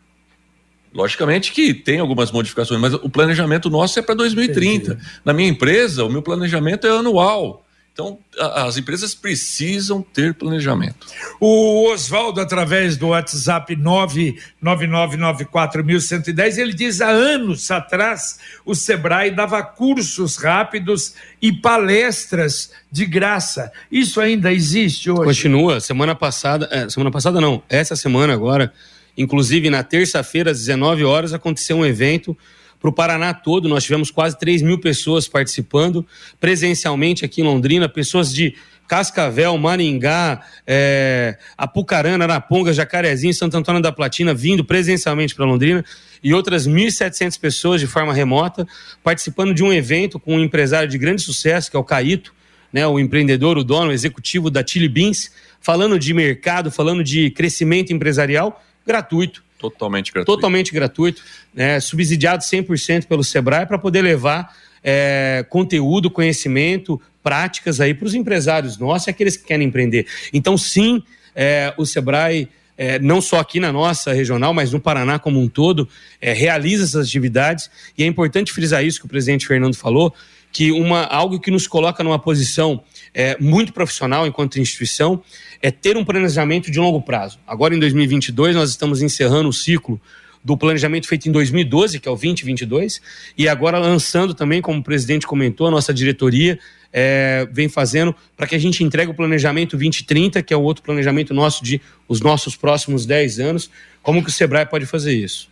[0.93, 4.93] Logicamente que tem algumas modificações, mas o planejamento nosso é para 2030.
[4.93, 5.07] Entendi.
[5.25, 7.63] Na minha empresa, o meu planejamento é anual.
[7.93, 11.05] Então, as empresas precisam ter planejamento.
[11.39, 20.37] O Oswaldo, através do WhatsApp 999941110, ele diz: há anos atrás, o Sebrae dava cursos
[20.37, 23.71] rápidos e palestras de graça.
[23.91, 25.25] Isso ainda existe hoje?
[25.25, 25.79] Continua.
[25.79, 28.73] Semana passada, é, semana passada não, essa semana agora,
[29.17, 32.37] inclusive na terça-feira, às 19 horas, aconteceu um evento
[32.79, 33.69] para o Paraná todo.
[33.69, 36.05] Nós tivemos quase 3 mil pessoas participando
[36.39, 38.55] presencialmente aqui em Londrina, pessoas de
[38.87, 45.83] Cascavel, Maringá, é, Apucarana, Araponga, Jacarezinho, Santo Antônio da Platina, vindo presencialmente para Londrina,
[46.21, 48.67] e outras 1.700 pessoas de forma remota,
[49.01, 52.33] participando de um evento com um empresário de grande sucesso, que é o Caíto,
[52.71, 57.29] né, o empreendedor, o dono, o executivo da Chili Beans, falando de mercado, falando de
[57.29, 59.43] crescimento empresarial gratuito.
[59.57, 60.35] Totalmente gratuito.
[60.35, 61.21] Totalmente gratuito,
[61.53, 68.13] né, subsidiado 100% pelo Sebrae para poder levar é, conteúdo, conhecimento, práticas aí para os
[68.13, 70.05] empresários nossos e aqueles que querem empreender.
[70.33, 71.01] Então, sim,
[71.33, 75.47] é, o Sebrae, é, não só aqui na nossa regional, mas no Paraná como um
[75.47, 75.87] todo,
[76.19, 80.13] é, realiza essas atividades e é importante frisar isso que o presidente Fernando falou,
[80.51, 82.83] que uma, algo que nos coloca numa posição
[83.13, 85.21] é, muito profissional enquanto instituição
[85.61, 87.39] é ter um planejamento de longo prazo.
[87.47, 90.01] Agora, em 2022, nós estamos encerrando o ciclo
[90.43, 93.01] do planejamento feito em 2012, que é o 2022,
[93.37, 96.59] e agora lançando também, como o presidente comentou, a nossa diretoria
[96.91, 100.83] é, vem fazendo para que a gente entregue o planejamento 2030, que é o outro
[100.83, 103.69] planejamento nosso de os nossos próximos 10 anos.
[104.01, 105.49] Como que o Sebrae pode fazer isso?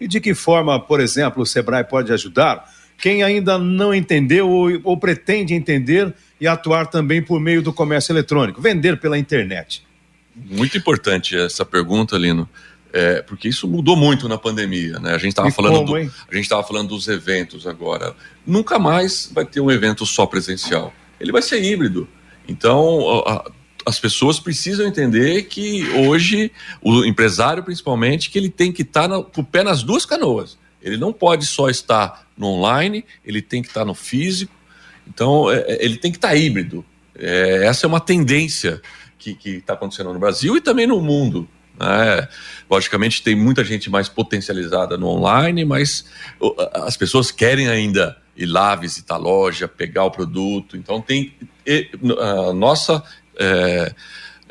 [0.00, 2.64] E de que forma, por exemplo, o Sebrae pode ajudar
[2.96, 8.12] quem ainda não entendeu ou, ou pretende entender e atuar também por meio do comércio
[8.12, 9.84] eletrônico, vender pela internet?
[10.34, 12.48] Muito importante essa pergunta, Lino.
[12.92, 15.14] É, porque isso mudou muito na pandemia, né?
[15.14, 18.16] A gente estava falando, do, a gente estava falando dos eventos agora.
[18.44, 20.92] Nunca mais vai ter um evento só presencial.
[21.20, 22.08] Ele vai ser híbrido.
[22.48, 23.48] Então, a,
[23.86, 26.50] as pessoas precisam entender que hoje
[26.82, 30.58] o empresário, principalmente, que ele tem que estar tá com o pé nas duas canoas.
[30.82, 34.52] Ele não pode só estar no online, ele tem que estar no físico.
[35.12, 36.84] Então, é, é ele tem que estar híbrido.
[37.18, 38.80] É, essa é uma tendência
[39.18, 41.46] que está acontecendo no Brasil e também no mundo.
[41.78, 42.28] Né?
[42.70, 46.04] Logicamente, tem muita gente mais potencializada no online, mas
[46.74, 50.76] as pessoas querem ainda ir lá visitar a loja, pegar o produto.
[50.76, 51.34] Então, tem
[52.18, 53.02] a nossa
[53.38, 53.94] é,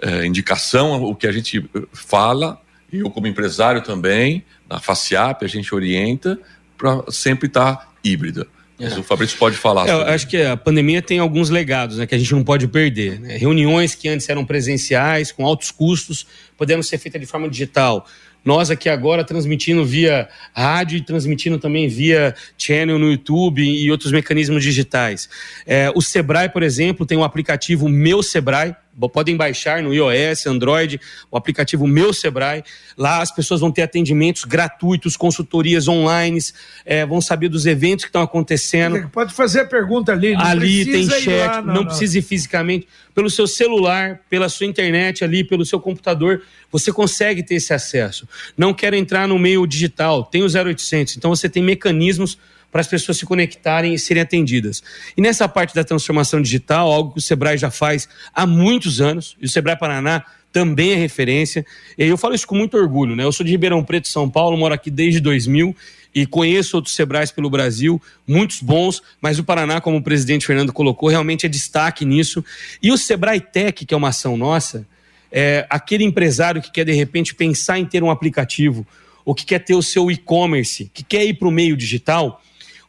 [0.02, 5.48] é, indicação, o que a gente fala, e eu, como empresário também, na FACIAP, a
[5.48, 6.39] gente orienta
[6.78, 8.48] para sempre estar tá híbrida.
[8.80, 9.00] Mas é.
[9.00, 9.88] o Fabrício pode falar.
[9.88, 12.68] É, eu acho que a pandemia tem alguns legados né, que a gente não pode
[12.68, 13.20] perder.
[13.20, 13.38] Né?
[13.38, 16.26] Reuniões que antes eram presenciais, com altos custos,
[16.58, 18.06] podendo ser feitas de forma digital.
[18.44, 24.12] Nós aqui agora transmitindo via rádio e transmitindo também via channel no YouTube e outros
[24.12, 25.30] mecanismos digitais.
[25.65, 28.76] É, o Sebrae, por exemplo, tem um aplicativo Meu Sebrae,
[29.12, 30.99] podem baixar no iOS, Android,
[31.32, 32.63] o aplicativo Meu Sebrae.
[32.97, 36.39] Lá as pessoas vão ter atendimentos gratuitos, consultorias online,
[36.86, 39.10] é, vão saber dos eventos que estão acontecendo.
[39.10, 40.36] Pode fazer a pergunta ali.
[40.36, 42.88] ali tem chat, lá, não, não, não precisa ir fisicamente.
[43.15, 48.28] Pelo seu celular, pela sua internet ali, pelo seu computador, você consegue ter esse acesso.
[48.58, 52.38] Não quero entrar no meio digital, tem o 0800, então você tem mecanismos
[52.71, 54.84] para as pessoas se conectarem e serem atendidas.
[55.15, 59.36] E nessa parte da transformação digital, algo que o Sebrae já faz há muitos anos,
[59.41, 61.65] e o Sebrae Paraná também é referência.
[61.97, 63.23] E eu falo isso com muito orgulho, né?
[63.23, 65.75] Eu sou de Ribeirão Preto, São Paulo, moro aqui desde 2000
[66.13, 70.73] e conheço outros Sebrais pelo Brasil, muitos bons, mas o Paraná, como o presidente Fernando
[70.73, 72.43] colocou, realmente é destaque nisso.
[72.82, 74.88] E o Sebrae Tech, que é uma ação nossa,
[75.32, 78.86] é aquele empresário que quer de repente pensar em ter um aplicativo,
[79.23, 82.41] ou que quer ter o seu e-commerce, que quer ir para o meio digital,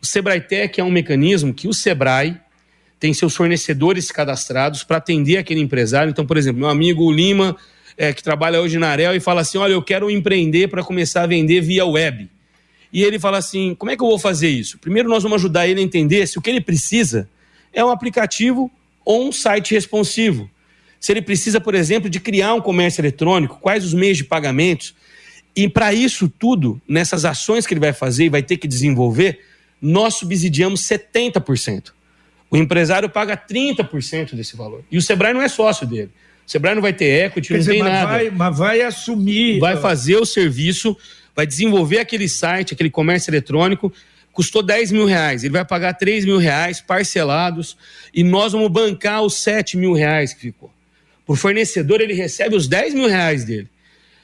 [0.03, 2.37] o Sebrae Tech é um mecanismo que o Sebrae
[2.99, 6.11] tem seus fornecedores cadastrados para atender aquele empresário.
[6.11, 7.57] Então, por exemplo, meu amigo Lima,
[7.97, 11.23] é, que trabalha hoje na Arel, e fala assim: Olha, eu quero empreender para começar
[11.23, 12.29] a vender via web.
[12.93, 14.79] E ele fala assim: Como é que eu vou fazer isso?
[14.79, 17.29] Primeiro, nós vamos ajudar ele a entender se o que ele precisa
[17.73, 18.71] é um aplicativo
[19.05, 20.51] ou um site responsivo.
[20.99, 24.95] Se ele precisa, por exemplo, de criar um comércio eletrônico, quais os meios de pagamentos.
[25.57, 29.41] E para isso tudo, nessas ações que ele vai fazer e vai ter que desenvolver,
[29.81, 31.93] nós subsidiamos 70%.
[32.51, 34.85] O empresário paga 30% desse valor.
[34.91, 36.11] E o Sebrae não é sócio dele.
[36.47, 38.07] O Sebrae não vai ter equity, Quer não dizer, tem mas nada.
[38.07, 39.61] Vai, mas vai assumir.
[39.61, 40.97] Vai fazer o serviço,
[41.35, 43.93] vai desenvolver aquele site, aquele comércio eletrônico.
[44.33, 47.77] Custou 10 mil reais, ele vai pagar 3 mil reais parcelados
[48.15, 50.73] e nós vamos bancar os 7 mil reais que ficou.
[51.27, 53.69] Por fornecedor, ele recebe os 10 mil reais dele.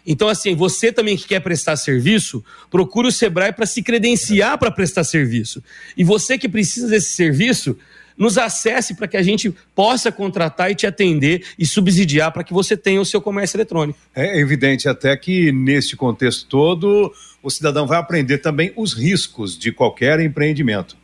[0.06, 4.70] Então, assim, você também que quer prestar serviço, procure o Sebrae para se credenciar para
[4.70, 5.62] prestar serviço.
[5.96, 7.76] E você que precisa desse serviço,
[8.16, 12.52] nos acesse para que a gente possa contratar e te atender e subsidiar para que
[12.52, 13.98] você tenha o seu comércio eletrônico.
[14.14, 19.70] É evidente até que neste contexto todo o cidadão vai aprender também os riscos de
[19.70, 20.96] qualquer empreendimento.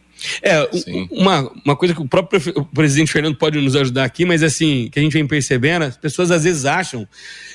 [0.43, 0.69] É,
[1.11, 4.89] uma, uma coisa que o próprio o presidente Fernando pode nos ajudar aqui, mas assim,
[4.91, 7.07] que a gente vem percebendo, as pessoas às vezes acham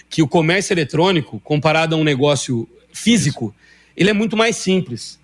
[0.09, 3.53] que o comércio eletrônico, comparado a um negócio físico,
[3.95, 5.19] ele é muito mais simples.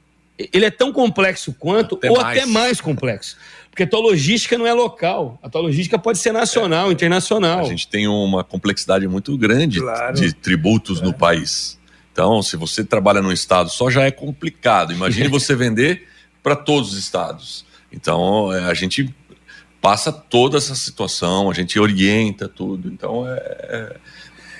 [0.51, 2.38] Ele é tão complexo quanto, até ou mais.
[2.38, 3.38] até mais complexo.
[3.69, 5.39] Porque a tua logística não é local.
[5.41, 7.60] A tua logística pode ser nacional, é, internacional.
[7.60, 10.15] A gente tem uma complexidade muito grande claro.
[10.15, 11.03] de tributos é.
[11.03, 11.79] no país.
[12.12, 14.93] Então, se você trabalha no estado só já é complicado.
[14.93, 16.08] Imagine você vender
[16.43, 17.65] para todos os estados.
[17.91, 19.15] Então, é, a gente
[19.82, 22.89] passa toda essa situação, a gente orienta tudo.
[22.89, 23.95] Então, é, é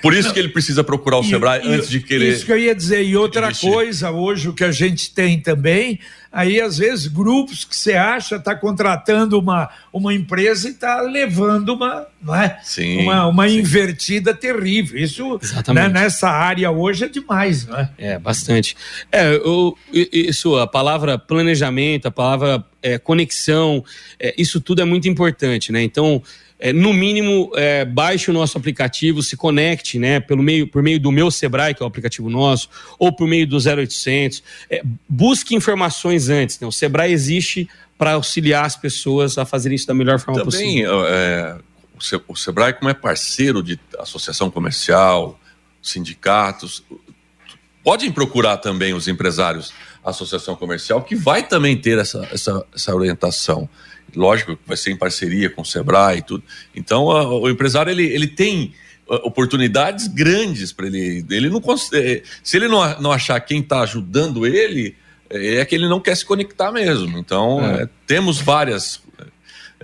[0.04, 2.34] por isso Não, que ele precisa procurar o e, Sebrae e, antes de querer.
[2.34, 3.02] Isso que eu ia dizer.
[3.02, 3.72] E outra investir.
[3.72, 5.98] coisa, hoje, o que a gente tem também,
[6.34, 11.70] aí às vezes grupos que você acha está contratando uma, uma empresa e está levando
[11.70, 12.58] uma, não é?
[12.64, 13.60] sim, uma, uma sim.
[13.60, 14.98] invertida terrível.
[14.98, 15.40] Isso
[15.72, 17.90] né, nessa área hoje é demais, não é?
[17.96, 18.76] É, bastante.
[19.12, 23.84] É, eu, isso, a palavra planejamento, a palavra é, conexão,
[24.18, 25.82] é, isso tudo é muito importante, né?
[25.82, 26.20] Então,
[26.64, 30.98] é, no mínimo, é, baixe o nosso aplicativo, se conecte né, pelo meio, por meio
[30.98, 34.42] do meu Sebrae, que é o aplicativo nosso, ou por meio do 0800.
[34.70, 36.58] É, busque informações antes.
[36.58, 36.66] Né?
[36.66, 41.06] O Sebrae existe para auxiliar as pessoas a fazerem isso da melhor forma Também, possível.
[41.06, 41.58] É,
[42.26, 45.38] o Sebrae, como é parceiro de associação comercial,
[45.82, 46.82] sindicatos,
[47.82, 49.70] podem procurar também os empresários,
[50.04, 53.68] associação comercial, que vai também ter essa, essa, essa orientação
[54.14, 56.44] lógico, vai ser em parceria com o Sebrae e tudo.
[56.74, 58.72] Então, a, o empresário ele, ele tem
[59.06, 61.24] oportunidades grandes para ele.
[61.30, 61.60] Ele não
[61.92, 64.96] é, se ele não, não achar quem está ajudando ele,
[65.28, 67.18] é, é que ele não quer se conectar mesmo.
[67.18, 67.82] Então, é.
[67.82, 69.02] É, temos várias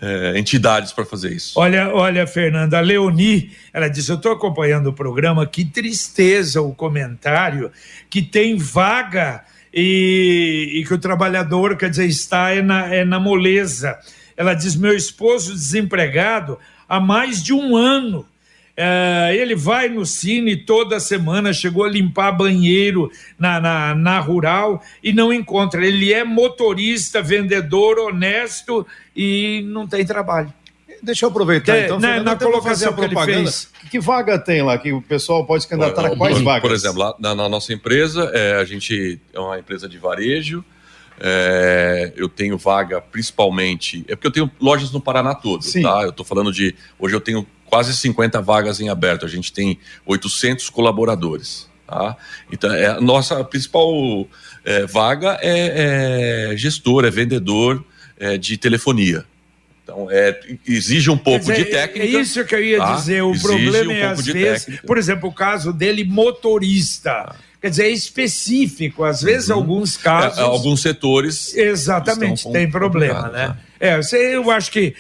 [0.01, 1.59] é, entidades para fazer isso.
[1.59, 6.75] Olha, olha, Fernanda, a Leoni, ela disse: Eu estou acompanhando o programa, que tristeza o
[6.75, 7.71] comentário
[8.09, 13.21] que tem vaga e, e que o trabalhador, quer dizer, está é na, é na
[13.21, 13.99] moleza.
[14.37, 18.27] Ela diz: meu esposo desempregado há mais de um ano.
[18.77, 24.83] É, ele vai no cine toda semana, chegou a limpar banheiro na, na, na, rural
[25.03, 25.85] e não encontra.
[25.85, 30.51] Ele é motorista, vendedor, honesto e não tem trabalho.
[31.03, 33.51] Deixa eu aproveitar, então, né, na colocação que propaganda.
[33.91, 36.63] Que vaga tem lá que o pessoal pode se candidatar a quais vagas?
[36.63, 40.65] Por exemplo, lá na, na nossa empresa, é, a gente é uma empresa de varejo,
[41.21, 44.05] é, eu tenho vaga principalmente.
[44.09, 45.83] É porque eu tenho lojas no Paraná todo, Sim.
[45.83, 46.03] tá?
[46.03, 46.75] Eu estou falando de.
[46.99, 49.27] Hoje eu tenho quase 50 vagas em aberto.
[49.27, 51.69] A gente tem 800 colaboradores.
[51.87, 52.17] Tá?
[52.51, 54.27] Então, é, a nossa principal
[54.65, 57.85] é, vaga é, é, gestor, é vendedor
[58.17, 59.25] é, de telefonia.
[59.91, 62.07] Então, é, exige um pouco de técnica.
[62.07, 62.95] É isso que eu ia tá?
[62.95, 63.23] dizer.
[63.23, 64.87] O exige problema um é, às vezes, técnica.
[64.87, 67.11] por exemplo, o caso dele, motorista.
[67.11, 69.05] Ah quer dizer, é específico.
[69.05, 69.57] Às vezes, uhum.
[69.57, 70.39] alguns casos.
[70.39, 71.55] É, alguns setores.
[71.55, 73.49] Exatamente, tem problema, né?
[73.49, 73.57] né?
[73.83, 74.95] É, eu acho que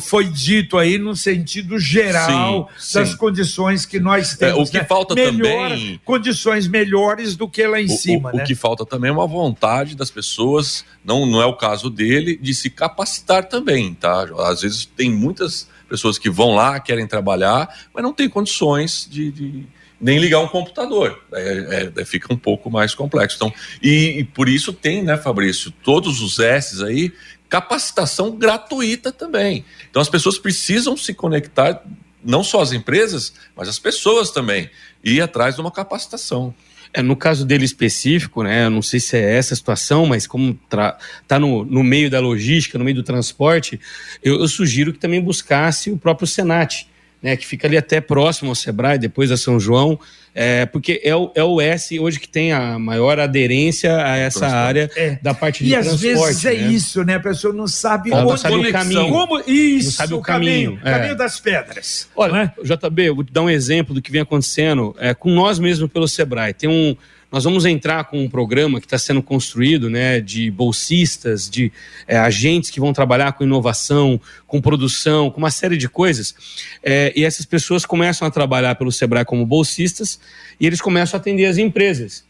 [0.00, 3.16] foi dito aí no sentido geral sim, das sim.
[3.18, 4.58] condições que nós temos.
[4.58, 4.84] É, o que né?
[4.84, 6.00] falta Melhor, também.
[6.02, 8.30] Condições melhores do que lá em o, cima.
[8.30, 8.42] O, né?
[8.42, 12.34] o, que falta também é uma vontade das pessoas, não, não é o caso dele,
[12.40, 14.26] de se capacitar também, tá?
[14.38, 19.30] Às vezes tem muitas pessoas que vão lá, querem trabalhar, mas não tem condições de,
[19.30, 19.66] de
[20.02, 21.22] nem ligar um computador.
[21.32, 23.36] É, é, fica um pouco mais complexo.
[23.36, 27.12] Então, e, e, por isso tem, né, Fabrício, todos os S's aí,
[27.48, 29.64] capacitação gratuita também.
[29.88, 31.82] Então as pessoas precisam se conectar,
[32.24, 34.68] não só as empresas, mas as pessoas também,
[35.04, 36.52] e ir atrás de uma capacitação.
[36.94, 40.26] É, no caso dele específico, né, eu não sei se é essa a situação, mas
[40.26, 43.80] como está no, no meio da logística, no meio do transporte,
[44.22, 46.86] eu, eu sugiro que também buscasse o próprio Senat
[47.22, 49.98] né, que fica ali até próximo ao Sebrae, depois a São João,
[50.34, 54.40] é, porque é o, é o S hoje que tem a maior aderência a essa
[54.40, 54.66] transporte.
[54.66, 55.18] área é.
[55.22, 56.06] da parte de e transporte.
[56.06, 56.72] E às vezes é né?
[56.72, 57.14] isso, né?
[57.16, 59.08] A pessoa não sabe Ela onde sabe o caminho.
[59.10, 60.72] Como, isso, não sabe o caminho.
[60.72, 60.98] caminho, é.
[60.98, 62.08] caminho das pedras.
[62.16, 62.52] Olha, né?
[62.64, 65.90] JB, eu vou te dar um exemplo do que vem acontecendo é, com nós mesmos
[65.92, 66.54] pelo Sebrae.
[66.54, 66.96] Tem um,
[67.32, 71.72] nós vamos entrar com um programa que está sendo construído, né, de bolsistas, de
[72.06, 76.34] é, agentes que vão trabalhar com inovação, com produção, com uma série de coisas.
[76.82, 80.20] É, e essas pessoas começam a trabalhar pelo Sebrae como bolsistas
[80.60, 82.22] e eles começam a atender as empresas.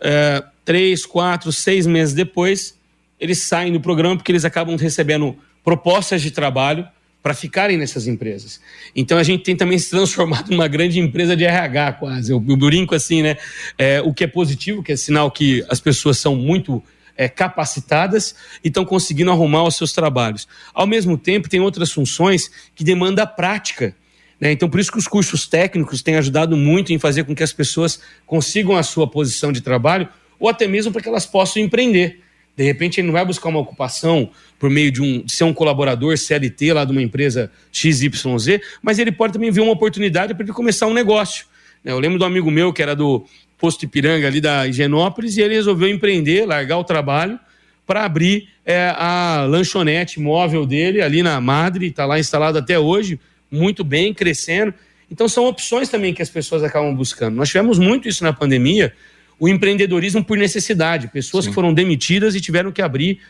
[0.00, 2.74] É, três, quatro, seis meses depois,
[3.20, 6.88] eles saem do programa porque eles acabam recebendo propostas de trabalho
[7.22, 8.60] para ficarem nessas empresas.
[8.94, 12.32] Então a gente tem também se transformado numa grande empresa de RH quase.
[12.32, 13.36] Eu, eu brinco assim, né?
[13.76, 16.82] É, o que é positivo, que é sinal que as pessoas são muito
[17.16, 20.46] é, capacitadas e estão conseguindo arrumar os seus trabalhos.
[20.72, 23.94] Ao mesmo tempo, tem outras funções que demandam prática.
[24.40, 24.52] Né?
[24.52, 27.52] Então, por isso que os cursos técnicos têm ajudado muito em fazer com que as
[27.52, 30.08] pessoas consigam a sua posição de trabalho
[30.38, 32.20] ou até mesmo para que elas possam empreender.
[32.58, 35.54] De repente, ele não vai buscar uma ocupação por meio de, um, de ser um
[35.54, 40.42] colaborador CLT lá de uma empresa XYZ, mas ele pode também ver uma oportunidade para
[40.42, 41.46] ele começar um negócio.
[41.84, 41.92] Né?
[41.92, 43.24] Eu lembro do amigo meu que era do
[43.56, 47.38] posto Ipiranga ali da Higienópolis e ele resolveu empreender, largar o trabalho
[47.86, 53.20] para abrir é, a lanchonete móvel dele ali na Madre, está lá instalado até hoje,
[53.48, 54.74] muito bem, crescendo.
[55.08, 57.36] Então são opções também que as pessoas acabam buscando.
[57.36, 58.92] Nós tivemos muito isso na pandemia,
[59.38, 61.50] o empreendedorismo por necessidade, pessoas Sim.
[61.50, 63.20] que foram demitidas e tiveram que abrir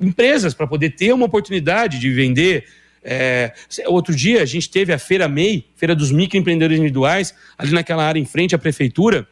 [0.00, 2.64] empresas para poder ter uma oportunidade de vender.
[3.02, 3.52] É,
[3.86, 8.18] outro dia a gente teve a Feira MEI, Feira dos Microempreendedores Individuais, ali naquela área
[8.18, 9.26] em frente à prefeitura,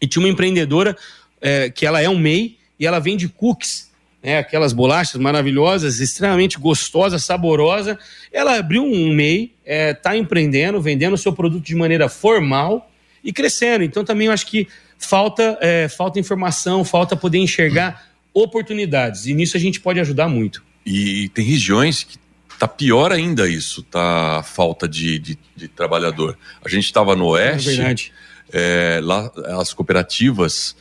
[0.00, 0.96] e tinha uma empreendedora
[1.40, 3.90] é, que ela é um MEI e ela vende cookies,
[4.22, 7.98] né, aquelas bolachas maravilhosas, extremamente gostosa, saborosa.
[8.32, 12.90] Ela abriu um MEI, está é, tá empreendendo, vendendo o seu produto de maneira formal
[13.22, 13.84] e crescendo.
[13.84, 14.66] Então também eu acho que
[15.00, 19.26] falta, é, falta informação, falta poder enxergar oportunidades.
[19.26, 20.62] E nisso a gente pode ajudar muito.
[20.86, 22.18] E tem regiões que
[22.58, 26.38] tá pior ainda isso, tá a falta de, de, de trabalhador.
[26.64, 28.12] A gente estava no é oeste,
[28.52, 28.96] é.
[28.98, 29.30] É, lá
[29.60, 30.76] as cooperativas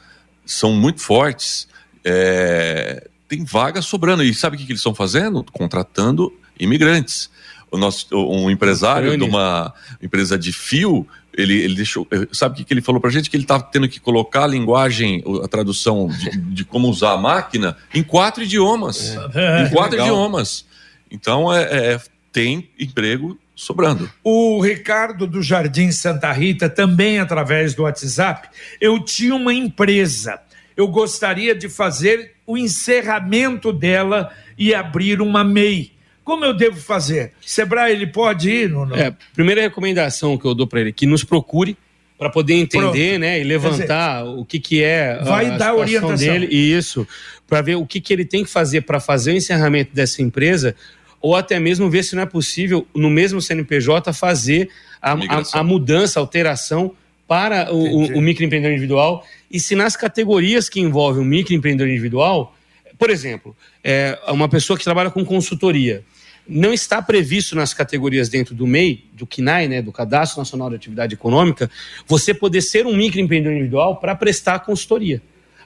[0.45, 1.67] são muito fortes,
[2.03, 4.23] é, tem vagas sobrando.
[4.23, 5.43] E sabe o que, que eles estão fazendo?
[5.51, 7.29] Contratando imigrantes.
[7.71, 12.07] O nosso, um empresário de uma empresa de fio ele, ele deixou.
[12.11, 13.29] Eh, sabe o que, que ele falou para a gente?
[13.29, 17.17] Que ele estava tendo que colocar a linguagem, a tradução de, de como usar a
[17.17, 19.15] máquina em quatro idiomas.
[19.33, 19.63] É.
[19.63, 20.65] Em quatro idiomas.
[21.11, 22.01] Então, é, é,
[22.31, 24.09] tem emprego sobrando.
[24.23, 28.49] O Ricardo do Jardim Santa Rita, também através do WhatsApp,
[28.79, 30.39] eu tinha uma empresa.
[30.77, 35.91] Eu gostaria de fazer o encerramento dela e abrir uma MEI.
[36.29, 37.31] Como eu devo fazer?
[37.41, 38.69] Sebrae, ele pode ir?
[38.69, 38.95] No, no...
[38.95, 41.75] É, primeira recomendação que eu dou para ele, que nos procure
[42.19, 43.19] para poder entender, Pronto.
[43.21, 47.07] né, e levantar dizer, o que que é vai a dar orientação dele e isso,
[47.47, 50.75] para ver o que que ele tem que fazer para fazer o encerramento dessa empresa,
[51.19, 54.69] ou até mesmo ver se não é possível no mesmo CNPJ fazer
[55.01, 56.91] a, a, a mudança, a alteração
[57.27, 62.55] para o, o, o microempreendedor individual e se nas categorias que envolvem o microempreendedor individual,
[62.99, 66.03] por exemplo, é, uma pessoa que trabalha com consultoria,
[66.49, 70.75] não está previsto nas categorias dentro do MEI, do CNAE, né, do Cadastro Nacional de
[70.75, 71.69] Atividade Econômica,
[72.07, 75.21] você poder ser um microempreendedor individual para prestar consultoria.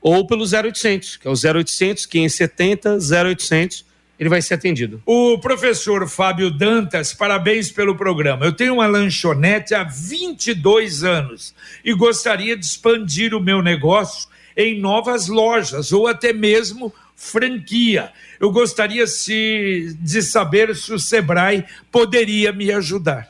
[0.00, 3.86] ou pelo 0800, que é o 0800 570 0800
[4.18, 5.00] ele vai ser atendido.
[5.06, 8.44] O professor Fábio Dantas, parabéns pelo programa.
[8.44, 11.54] Eu tenho uma lanchonete há 22 anos
[11.84, 18.10] e gostaria de expandir o meu negócio em novas lojas ou até mesmo franquia.
[18.40, 23.28] Eu gostaria se, de saber se o Sebrae poderia me ajudar.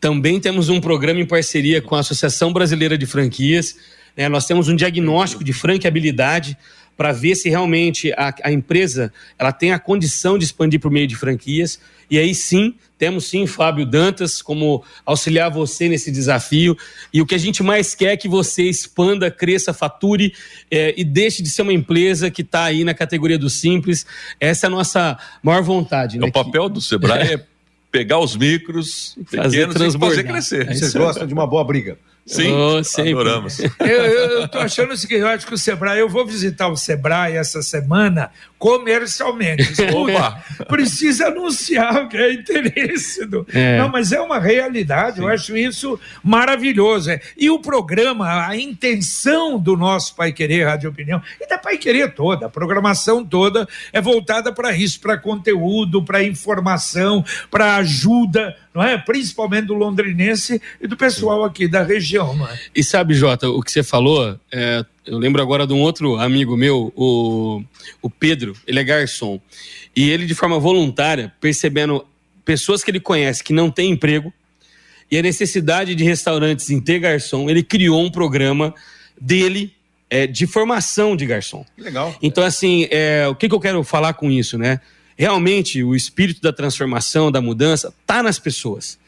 [0.00, 3.76] Também temos um programa em parceria com a Associação Brasileira de Franquias.
[4.16, 4.28] Né?
[4.28, 6.56] Nós temos um diagnóstico de franqueabilidade
[6.96, 11.06] para ver se realmente a, a, empresa ela tem a condição de expandir por meio
[11.06, 11.78] de franquias.
[12.10, 16.76] E aí sim, temos sim Fábio Dantas como auxiliar você nesse desafio.
[17.12, 20.32] E o que a gente mais quer é que você expanda, cresça, fature
[20.70, 24.06] é, e deixe de ser uma empresa que está aí na categoria do simples.
[24.40, 26.18] Essa é a nossa maior vontade.
[26.18, 26.26] Né?
[26.26, 27.44] O papel do Sebrae é
[27.90, 30.68] pegar os micros fazer pequenos e fazer crescer.
[30.68, 31.98] É Vocês gostam de uma boa briga.
[32.26, 33.60] Sim, oh, adoramos.
[33.60, 36.76] Eu, eu tô achando o seguinte, eu acho que o Sebrae, eu vou visitar o
[36.76, 39.80] Sebrae essa semana comercialmente.
[39.94, 40.42] Opa!
[40.66, 43.46] Precisa anunciar o que é interesse do...
[43.52, 43.78] É.
[43.78, 45.22] Não, mas é uma realidade, Sim.
[45.22, 47.10] eu acho isso maravilhoso.
[47.10, 47.20] É.
[47.36, 52.12] E o programa, a intenção do nosso Pai Querer Rádio Opinião, e da Pai Querer
[52.12, 58.84] toda, a programação toda é voltada para isso, para conteúdo, para informação, para ajuda, não
[58.84, 58.98] é?
[58.98, 62.60] Principalmente do londrinense e do pessoal aqui da região, não é?
[62.74, 66.54] E sabe, Jota, o que você falou, é, eu lembro agora de um outro amigo
[66.58, 67.62] meu, o,
[68.02, 69.40] o Pedro, ele é garçom.
[69.96, 72.04] E ele, de forma voluntária, percebendo
[72.44, 74.30] pessoas que ele conhece que não têm emprego,
[75.10, 78.74] e a necessidade de restaurantes em ter garçom, ele criou um programa
[79.18, 79.72] dele
[80.10, 81.64] é, de formação de garçom.
[81.78, 82.14] Legal.
[82.20, 84.80] Então, assim, é, o que, que eu quero falar com isso, né?
[85.16, 88.98] Realmente, o espírito da transformação, da mudança, está nas pessoas.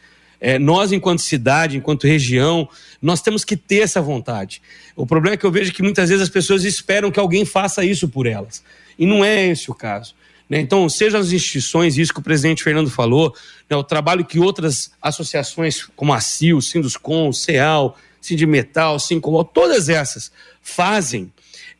[0.40, 2.68] É, nós, enquanto cidade, enquanto região,
[3.02, 4.62] nós temos que ter essa vontade.
[4.96, 7.84] O problema é que eu vejo que muitas vezes as pessoas esperam que alguém faça
[7.84, 8.62] isso por elas.
[8.98, 10.14] E não é esse o caso.
[10.48, 10.60] Né?
[10.60, 13.34] Então, seja as instituições, isso que o presidente Fernando falou,
[13.68, 20.32] né, o trabalho que outras associações, como a CIL, Sinduscom, CEAL, Sindimetal, Sincomol, todas essas
[20.62, 21.30] fazem,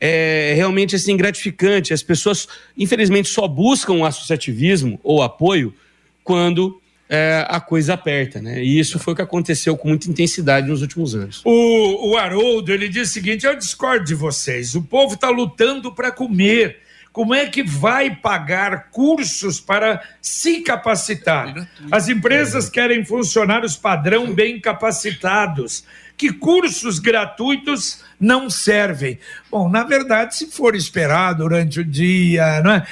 [0.01, 1.93] é realmente assim gratificante.
[1.93, 2.47] As pessoas,
[2.77, 5.75] infelizmente, só buscam associativismo ou apoio
[6.23, 8.63] quando é, a coisa aperta, né?
[8.63, 11.41] E isso foi o que aconteceu com muita intensidade nos últimos anos.
[11.45, 15.93] O, o Haroldo, ele diz o seguinte, eu discordo de vocês, o povo está lutando
[15.93, 16.81] para comer,
[17.13, 21.69] como é que vai pagar cursos para se capacitar?
[21.91, 25.85] As empresas querem funcionários padrão bem capacitados.
[26.17, 29.19] Que cursos gratuitos não servem?
[29.51, 32.87] Bom, na verdade, se for esperar durante o dia, não é?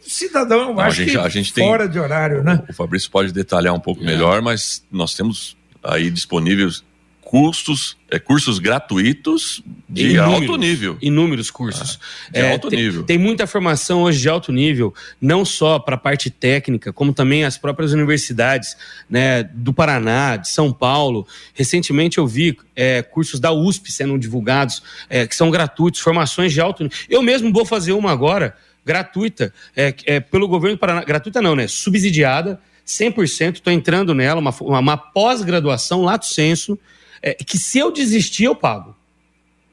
[0.00, 2.62] cidadão, não, acho a gente, que a gente fora tem, de horário, né?
[2.68, 4.06] O Fabrício pode detalhar um pouco é.
[4.06, 6.82] melhor, mas nós temos aí disponíveis
[7.28, 10.96] cursos, é, cursos gratuitos de inúmeros, alto nível.
[11.02, 12.00] Inúmeros cursos.
[12.28, 13.02] Ah, de é, alto tem, nível.
[13.02, 17.44] Tem muita formação hoje de alto nível, não só para a parte técnica, como também
[17.44, 18.78] as próprias universidades
[19.10, 21.26] né, do Paraná, de São Paulo.
[21.52, 26.62] Recentemente eu vi é, cursos da USP sendo divulgados, é, que são gratuitos, formações de
[26.62, 26.96] alto nível.
[27.10, 28.56] Eu mesmo vou fazer uma agora
[28.86, 31.04] gratuita, é, é, pelo governo do Paraná.
[31.04, 31.68] Gratuita não, né?
[31.68, 33.56] Subsidiada, 100%.
[33.56, 36.78] Estou entrando nela, uma, uma, uma pós-graduação, lato senso,
[37.22, 38.96] é, que se eu desistir, eu pago.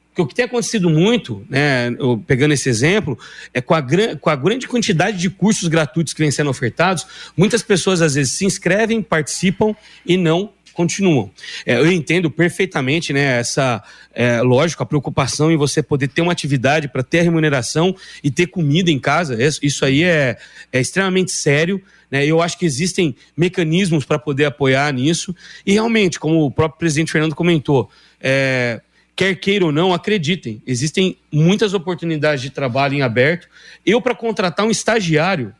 [0.08, 3.18] Porque o que tem acontecido muito, né, eu, pegando esse exemplo,
[3.52, 3.82] é com a,
[4.18, 8.32] com a grande quantidade de cursos gratuitos que vêm sendo ofertados, muitas pessoas às vezes
[8.32, 9.76] se inscrevem, participam
[10.06, 11.30] e não continuam.
[11.64, 13.82] É, eu entendo perfeitamente, né, essa,
[14.14, 14.40] é,
[14.78, 18.98] a preocupação em você poder ter uma atividade para ter remuneração e ter comida em
[18.98, 19.36] casa.
[19.62, 20.36] Isso aí é,
[20.70, 21.82] é extremamente sério.
[22.10, 22.26] Né?
[22.26, 25.34] Eu acho que existem mecanismos para poder apoiar nisso.
[25.64, 28.82] E realmente, como o próprio presidente Fernando comentou, é,
[29.16, 33.48] quer queira ou não, acreditem, existem muitas oportunidades de trabalho em aberto.
[33.84, 35.54] Eu, para contratar um estagiário,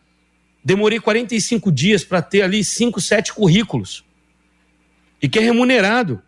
[0.63, 4.06] demorei 45 dias para ter ali 5, 7 currículos
[5.21, 6.21] e que é remunerado.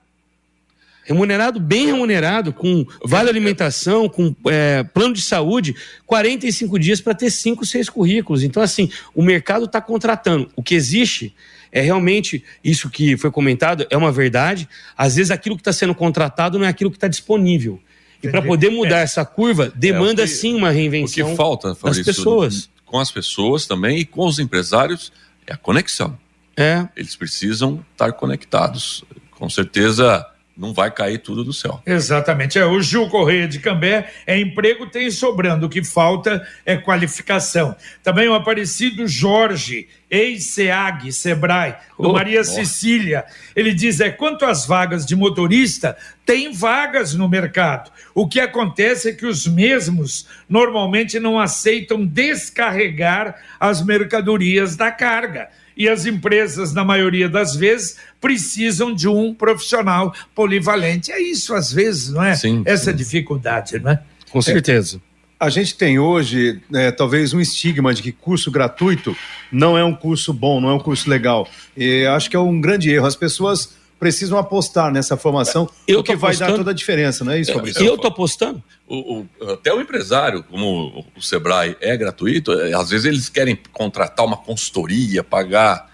[1.05, 5.75] Remunerado, bem remunerado, com vale alimentação, com é, plano de saúde,
[6.05, 8.43] 45 dias para ter 5, 6 currículos.
[8.43, 10.51] Então, assim, o mercado está contratando.
[10.55, 11.35] O que existe
[11.73, 14.69] é realmente isso que foi comentado, é uma verdade.
[14.97, 17.81] Às vezes aquilo que está sendo contratado não é aquilo que está disponível.
[18.23, 19.03] E para poder mudar é.
[19.03, 22.69] essa curva, demanda é, que, sim uma reinvenção o que falta, Fabrício, das pessoas.
[22.85, 25.13] Com as pessoas também e com os empresários
[25.47, 26.19] é a conexão.
[26.59, 26.89] É.
[26.97, 29.05] Eles precisam estar conectados.
[29.31, 30.27] Com certeza
[30.59, 31.81] não vai cair tudo do céu.
[31.87, 32.59] Exatamente.
[32.59, 37.77] É, o Gil Correia de Cambé é emprego tem sobrando, o que falta é qualificação.
[38.03, 42.55] Também o Aparecido Jorge, ex-SEAG, Sebrae, do oh, Maria nossa.
[42.55, 45.97] Cecília, ele diz, é quanto às vagas de motorista,
[46.27, 47.93] tem vagas no mercado.
[48.13, 55.51] O que acontece é que os mesmos normalmente não aceitam descarregar as mercadorias da carga
[55.79, 61.13] e as empresas, na maioria das vezes, precisam de um profissional polivalente.
[61.13, 62.35] É isso, às vezes, não é?
[62.35, 62.97] Sim, Essa sim.
[62.97, 64.03] dificuldade, não é?
[64.29, 64.97] Com certeza.
[64.97, 65.09] É.
[65.41, 69.17] A gente tem hoje, é, talvez, um estigma de que curso gratuito
[69.53, 71.49] não é um curso bom, não é um curso legal.
[71.77, 73.07] E acho que é um grande erro.
[73.07, 77.33] As pessoas precisam apostar nessa formação, eu o que vai dar toda a diferença, não
[77.33, 77.85] é isso, Fabrício?
[77.85, 78.63] Eu estou apostando.
[78.87, 83.59] O, o, até o empresário, como o Sebrae é gratuito, é, às vezes eles querem
[83.73, 85.91] contratar uma consultoria, pagar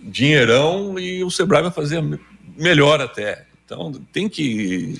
[0.00, 2.02] dinheirão e o Sebrae vai fazer
[2.56, 3.46] melhor até.
[3.68, 4.98] Então tem que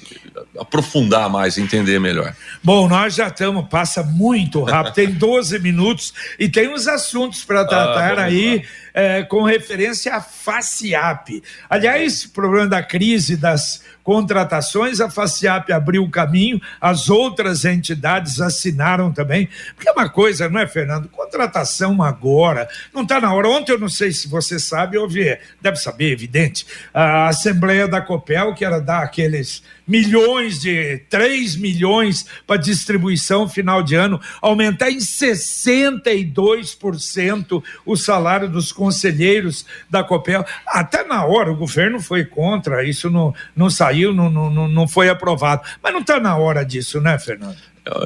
[0.58, 2.36] aprofundar mais, entender melhor.
[2.62, 7.64] Bom, nós já estamos, passa muito rápido, tem 12 minutos e tem uns assuntos para
[7.64, 8.62] tratar ah, aí
[8.98, 11.40] é, com referência à FACIAP.
[11.70, 19.12] Aliás, problema da crise das contratações, a FACIAP abriu o caminho, as outras entidades assinaram
[19.12, 21.08] também, porque é uma coisa, não é, Fernando?
[21.10, 23.48] Contratação agora, não está na hora.
[23.48, 28.00] Ontem eu não sei se você sabe, eu vi, deve saber, evidente, a Assembleia da
[28.00, 34.90] Copel, que era dar aqueles milhões de 3 milhões para distribuição final de ano, aumentar
[34.90, 40.44] em 62% o salário dos conselheiros da Copel.
[40.66, 45.08] Até na hora o governo foi contra, isso não, não saiu, não, não, não foi
[45.08, 45.62] aprovado.
[45.82, 47.56] Mas não está na hora disso, né, Fernando?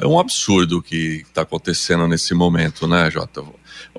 [0.01, 3.43] É um absurdo o que está acontecendo nesse momento, né, Jota?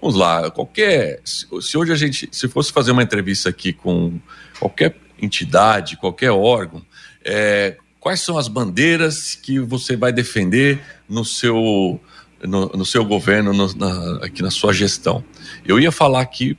[0.01, 1.20] Vamos lá, qualquer.
[1.24, 2.26] Se hoje a gente.
[2.32, 4.18] Se fosse fazer uma entrevista aqui com
[4.59, 6.82] qualquer entidade, qualquer órgão,
[7.25, 11.99] é, quais são as bandeiras que você vai defender no seu,
[12.43, 15.25] no, no seu governo, no, na, aqui na sua gestão.
[15.64, 16.57] Eu ia falar aqui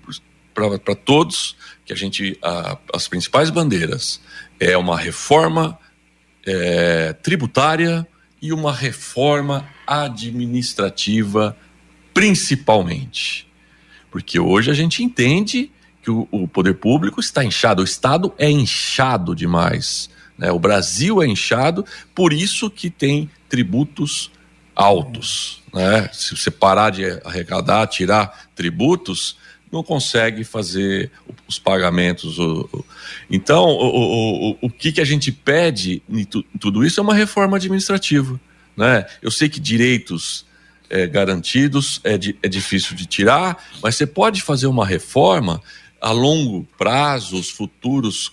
[0.53, 1.55] para todos
[1.85, 4.19] que a gente, a, as principais bandeiras
[4.59, 5.77] é uma reforma
[6.45, 8.07] é, tributária
[8.41, 11.55] e uma reforma administrativa,
[12.13, 13.47] principalmente.
[14.09, 18.49] Porque hoje a gente entende que o, o poder público está inchado, o Estado é
[18.49, 20.09] inchado demais.
[20.37, 20.51] Né?
[20.51, 24.31] O Brasil é inchado, por isso que tem tributos
[24.75, 25.61] altos.
[25.73, 26.09] Né?
[26.11, 29.37] Se você parar de arrecadar, tirar tributos,
[29.71, 31.11] não consegue fazer
[31.47, 32.37] os pagamentos.
[33.29, 36.25] Então, o, o, o que, que a gente pede em
[36.59, 38.39] tudo isso é uma reforma administrativa.
[38.75, 39.05] Né?
[39.21, 40.45] Eu sei que direitos
[40.89, 45.61] é, garantidos é, é difícil de tirar, mas você pode fazer uma reforma
[45.99, 48.31] a longo prazo, os futuros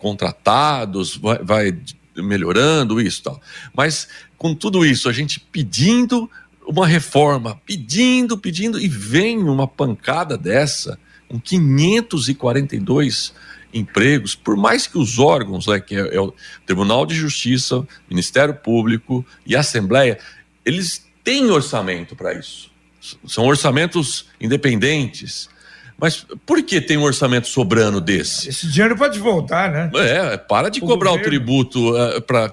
[0.00, 1.78] contratados, vai, vai
[2.16, 3.40] melhorando isso tal.
[3.74, 6.28] Mas com tudo isso, a gente pedindo
[6.66, 10.98] uma reforma, pedindo, pedindo, e vem uma pancada dessa,
[11.28, 13.34] com 542
[13.72, 16.32] empregos, por mais que os órgãos, né, que é, é o
[16.64, 20.18] Tribunal de Justiça, Ministério Público e Assembleia,
[20.64, 22.70] eles têm orçamento para isso.
[23.26, 25.49] São orçamentos independentes.
[26.00, 28.48] Mas por que tem um orçamento sobrando desse?
[28.48, 29.90] Esse dinheiro pode voltar, né?
[29.94, 31.26] É, para de o cobrar governo.
[31.26, 32.52] o tributo uh, para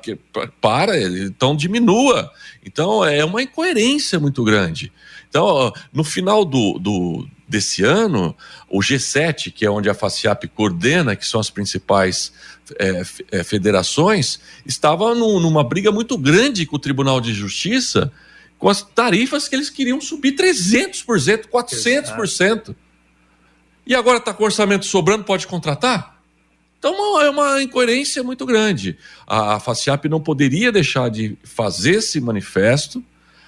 [0.60, 2.30] para então diminua.
[2.66, 4.92] Então é uma incoerência muito grande.
[5.30, 8.36] Então, no final do, do, desse ano,
[8.70, 12.32] o G7, que é onde a FACIAP coordena, que são as principais
[12.80, 18.12] é, é, federações, estava num, numa briga muito grande com o Tribunal de Justiça
[18.58, 22.76] com as tarifas que eles queriam subir 300%, 400%.
[23.88, 26.22] E agora está com orçamento sobrando, pode contratar?
[26.78, 28.98] Então é uma incoerência muito grande.
[29.26, 33.02] A, a FACIAP não poderia deixar de fazer esse manifesto.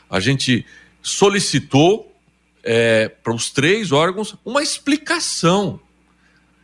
[0.10, 0.66] A gente
[1.02, 2.16] solicitou
[2.64, 5.78] é, para os três órgãos uma explicação.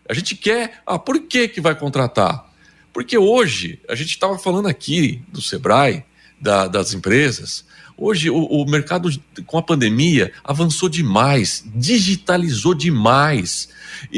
[0.08, 0.82] A gente quer.
[0.86, 2.50] Ah, por que, que vai contratar?
[2.94, 6.06] Porque hoje, a gente estava falando aqui do Sebrae,
[6.46, 7.66] da, das empresas,
[7.98, 9.10] Hoje, o, o, mercado
[9.46, 13.70] com a pandemia avançou demais, digitalizou demais,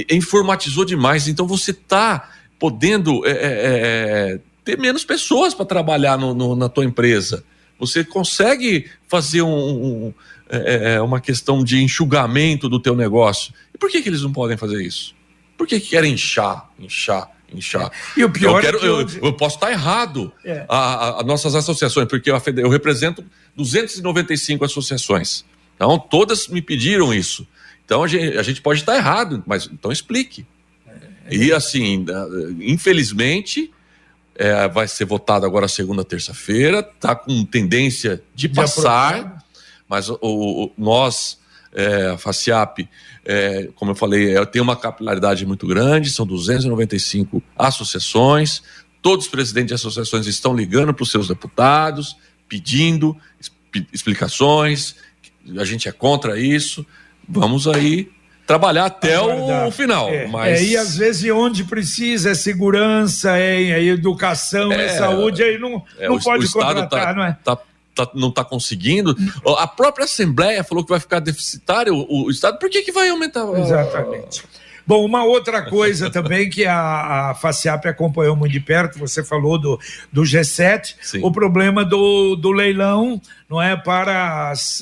[0.10, 1.28] informatizou demais.
[1.28, 6.68] Então, você está podendo é, é, é, ter menos pessoas para trabalhar no, no, na
[6.68, 7.44] tua empresa.
[7.80, 10.14] Você consegue fazer um, um,
[10.50, 13.54] é, é, uma questão de enxugamento do teu negócio.
[13.76, 15.14] E por que, que eles não podem fazer isso?
[15.56, 17.30] Por que, que querem inchar, inchar?
[17.54, 17.92] Inchar.
[18.16, 20.66] E o pior eu, quero, é que eu, eu, eu posso estar errado é.
[20.68, 23.24] a, a, a, nossas associações, porque eu, eu represento
[23.56, 25.46] 295 associações.
[25.76, 27.48] Então, todas me pediram isso.
[27.86, 30.46] Então, a gente, a gente pode estar errado, mas então explique.
[31.26, 32.06] É, e assim,
[32.60, 33.72] infelizmente,
[34.36, 39.44] é, vai ser votado agora segunda, terça-feira, está com tendência de, de passar, aprovar.
[39.88, 41.40] mas o, o, nós,
[41.78, 42.90] é, a FACIAP,
[43.24, 48.64] é, como eu falei, ela tem uma capilaridade muito grande, são 295 associações,
[49.00, 52.18] todos os presidentes de associações estão ligando para os seus deputados,
[52.50, 53.16] pedindo
[53.94, 54.96] explicações,
[55.56, 56.84] a gente é contra isso,
[57.30, 58.10] vamos aí
[58.48, 60.10] trabalhar até o final.
[60.10, 60.60] É, mas...
[60.60, 65.60] é, e às vezes onde precisa é segurança, é, é educação, é, é saúde, aí
[65.60, 67.38] não, é, não o, pode o contratar, tá, não é?
[67.44, 67.60] Tá,
[68.06, 69.16] tá, não está conseguindo.
[69.58, 73.10] A própria Assembleia falou que vai ficar deficitário o, o Estado, por que, que vai
[73.10, 73.48] aumentar?
[73.60, 74.44] Exatamente.
[74.88, 79.60] Bom, uma outra coisa também que a, a FACIAP acompanhou muito de perto, você falou
[79.60, 79.78] do,
[80.14, 81.20] do G7, Sim.
[81.22, 84.82] o problema do, do leilão não é para as,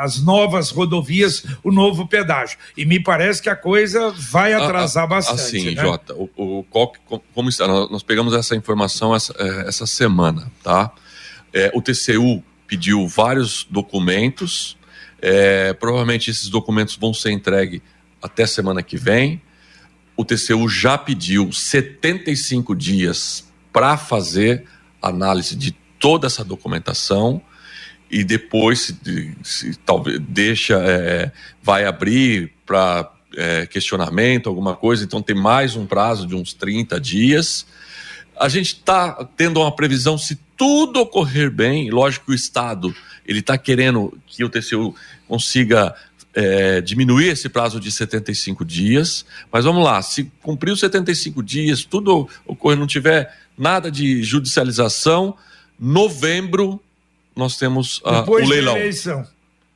[0.00, 2.58] as novas rodovias, o novo pedágio.
[2.76, 5.40] E me parece que a coisa vai atrasar bastante.
[5.40, 5.80] Assim, né?
[5.80, 6.64] Jota, o, o,
[7.34, 7.66] como está?
[7.66, 10.92] Nós pegamos essa informação essa, é, essa semana, tá?
[11.54, 14.76] É, o TCU pediu vários documentos,
[15.20, 17.80] é, provavelmente esses documentos vão ser entregues
[18.22, 19.40] até semana que vem.
[20.16, 24.64] O TCU já pediu 75 dias para fazer
[25.00, 27.40] análise de toda essa documentação.
[28.10, 35.04] E depois se, se talvez deixa é, vai abrir para é, questionamento alguma coisa.
[35.04, 37.66] Então tem mais um prazo de uns 30 dias
[38.38, 42.94] a gente está tendo uma previsão se tudo ocorrer bem lógico que o estado
[43.26, 44.94] ele está querendo que o TCU
[45.26, 45.94] consiga
[46.34, 51.84] é, diminuir esse prazo de 75 dias, mas vamos lá, se cumprir os 75 dias,
[51.84, 55.36] tudo ocorrer, não tiver nada de judicialização,
[55.78, 56.80] novembro
[57.34, 58.76] nós temos uh, o leilão.
[58.76, 59.26] Eleição.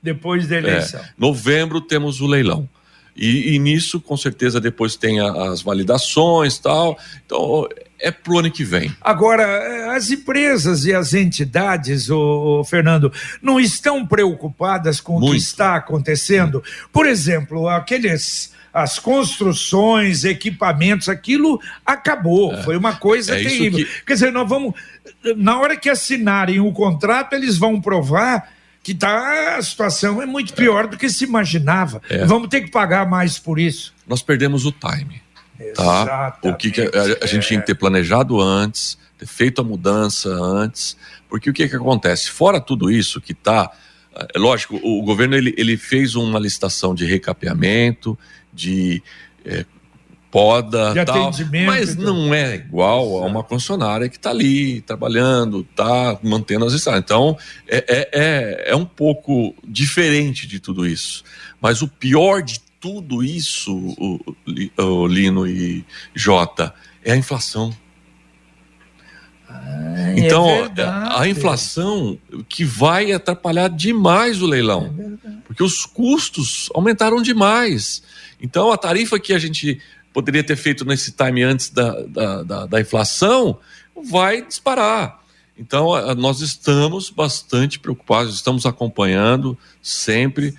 [0.02, 1.00] Depois da eleição.
[1.00, 2.68] É, novembro temos o leilão.
[3.16, 6.98] E, e nisso, com certeza, depois tem a, as validações tal.
[7.24, 7.68] Então,
[8.02, 8.94] é pro ano que vem.
[9.00, 15.28] Agora, eh, as empresas e as entidades, o, Fernando, não estão preocupadas com Muito.
[15.28, 16.62] o que está acontecendo?
[16.92, 22.54] Por exemplo, aqueles as construções, equipamentos, aquilo acabou.
[22.54, 23.86] É, Foi uma coisa é terrível.
[23.86, 24.04] Que...
[24.04, 24.74] Quer dizer, nós vamos.
[25.36, 28.50] Na hora que assinarem o contrato, eles vão provar
[28.82, 32.02] que tá, a situação é muito pior do que se imaginava.
[32.08, 32.24] É.
[32.24, 33.94] Vamos ter que pagar mais por isso.
[34.06, 35.21] Nós perdemos o time.
[35.74, 36.38] Tá?
[36.42, 36.88] O que, que a,
[37.22, 40.96] a, gente tinha que ter planejado antes, ter feito a mudança antes,
[41.28, 42.30] porque o que, que acontece?
[42.30, 43.70] Fora tudo isso que está.
[44.34, 48.18] É lógico, o, o governo ele, ele fez uma licitação de recapeamento,
[48.52, 49.02] de
[49.44, 49.64] é,
[50.32, 51.30] poda, de tal,
[51.66, 52.04] mas então.
[52.04, 57.02] não é igual a uma concessionária que está ali trabalhando, está mantendo as estradas.
[57.04, 57.36] Então
[57.68, 61.22] é, é, é, é, um pouco diferente de tudo isso.
[61.60, 64.36] Mas o pior de tudo isso, o,
[64.76, 66.74] o Lino e Jota,
[67.04, 67.72] é a inflação.
[69.48, 70.72] Ah, então, é
[71.16, 72.18] a inflação
[72.48, 74.92] que vai atrapalhar demais o leilão,
[75.24, 78.02] é porque os custos aumentaram demais.
[78.40, 79.80] Então, a tarifa que a gente
[80.12, 83.60] poderia ter feito nesse time antes da, da, da, da inflação,
[83.94, 85.22] vai disparar.
[85.56, 90.54] Então, nós estamos bastante preocupados, estamos acompanhando sempre,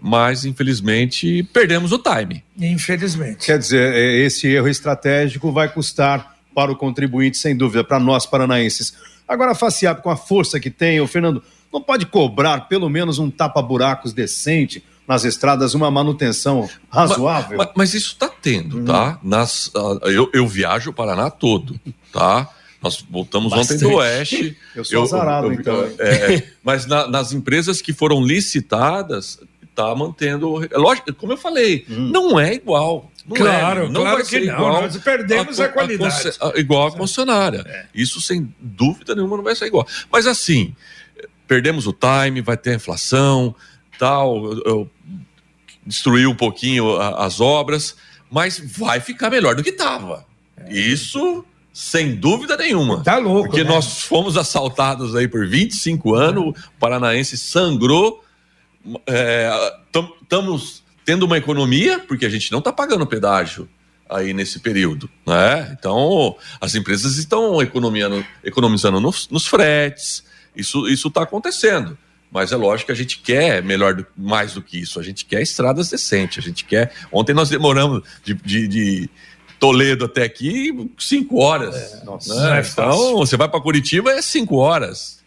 [0.00, 2.44] mas infelizmente perdemos o time.
[2.58, 3.46] Infelizmente.
[3.46, 8.26] Quer dizer, é, esse erro estratégico vai custar para o contribuinte, sem dúvida, para nós
[8.26, 8.94] paranaenses.
[9.26, 11.42] Agora, a FACIAP, com a força que tem, o Fernando,
[11.72, 17.56] não pode cobrar pelo menos um tapa-buracos decente nas estradas uma manutenção razoável?
[17.58, 19.18] Mas, mas, mas isso está tendo, tá?
[19.22, 19.28] Uhum.
[19.30, 21.78] Nas, uh, eu, eu viajo o Paraná todo,
[22.12, 22.48] tá?
[22.80, 23.84] Nós voltamos Bastante.
[23.84, 24.56] ontem do Oeste.
[24.74, 25.84] Eu sou eu, azarado, eu, eu, então.
[25.98, 29.40] É, mas na, nas empresas que foram licitadas,
[29.80, 30.64] está mantendo.
[30.64, 32.10] É lógico, como eu falei, hum.
[32.10, 33.10] não é igual.
[33.26, 34.54] Não claro, é, não claro que não.
[34.54, 36.30] Igual Nós perdemos a, a qualidade.
[36.40, 37.64] A, a, igual a concessionária.
[37.66, 37.86] É.
[37.94, 39.86] Isso, sem dúvida nenhuma, não vai ser igual.
[40.10, 40.74] Mas assim,
[41.46, 43.54] perdemos o time, vai ter a inflação,
[43.98, 44.44] tal.
[44.44, 44.90] Eu, eu
[45.86, 47.96] destruiu um pouquinho as obras,
[48.30, 50.26] mas vai ficar melhor do que estava.
[50.56, 50.72] É.
[50.72, 53.04] Isso sem dúvida nenhuma.
[53.04, 53.48] Tá louco.
[53.48, 53.70] Porque né?
[53.70, 58.24] nós fomos assaltados aí por 25 anos, o paranaense sangrou.
[59.84, 63.68] Estamos é, tendo uma economia, porque a gente não está pagando pedágio
[64.08, 65.76] aí nesse período, né?
[65.78, 70.24] Então, as empresas estão economizando, economizando nos, nos fretes,
[70.56, 71.96] isso está acontecendo.
[72.30, 75.00] Mas é lógico que a gente quer melhor, do, mais do que isso.
[75.00, 76.44] A gente quer estradas decentes.
[76.44, 76.92] A gente quer.
[77.10, 79.10] Ontem nós demoramos de, de, de
[79.58, 81.74] Toledo até aqui cinco horas.
[81.74, 82.58] É, nossa, né?
[82.58, 85.17] é então, você vai para Curitiba é cinco horas.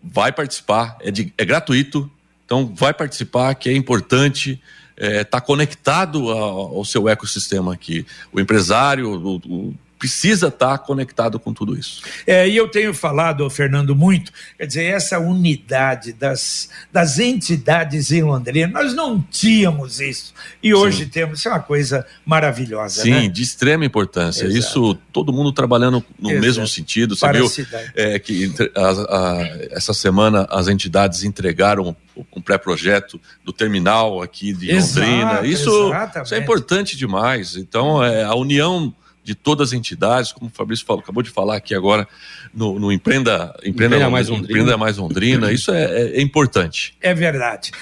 [0.00, 2.08] vai participar, é, de, é gratuito,
[2.46, 4.62] então, vai participar, que é importante
[4.96, 8.06] estar é, tá conectado ao, ao, seu ecossistema aqui.
[8.32, 12.02] O empresário, o, o precisa estar conectado com tudo isso.
[12.26, 18.22] É, e eu tenho falado, Fernando, muito, quer dizer, essa unidade das, das entidades em
[18.22, 20.34] Londrina, nós não tínhamos isso.
[20.62, 21.10] E hoje Sim.
[21.10, 23.02] temos, isso é uma coisa maravilhosa.
[23.02, 23.28] Sim, né?
[23.28, 24.44] de extrema importância.
[24.44, 24.58] Exato.
[24.58, 26.46] Isso, todo mundo trabalhando no Exato.
[26.46, 27.16] mesmo sentido.
[27.16, 27.50] Você Para viu
[27.94, 31.96] é, que a, a, essa semana as entidades entregaram
[32.34, 35.46] um pré-projeto do terminal aqui de Exato, Londrina.
[35.46, 35.92] Isso,
[36.22, 37.56] isso é importante demais.
[37.56, 38.94] Então, é, a união
[39.26, 42.06] de todas as entidades, como o Fabrício falou, acabou de falar aqui agora
[42.54, 44.50] no, no Empreenda, Empreenda, Empreenda, Mais Londrina.
[44.52, 45.52] Empreenda Mais Londrina.
[45.52, 46.96] Isso é, é, é importante.
[47.00, 47.72] É verdade.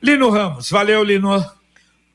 [0.00, 1.44] Lino Ramos, valeu, Lino.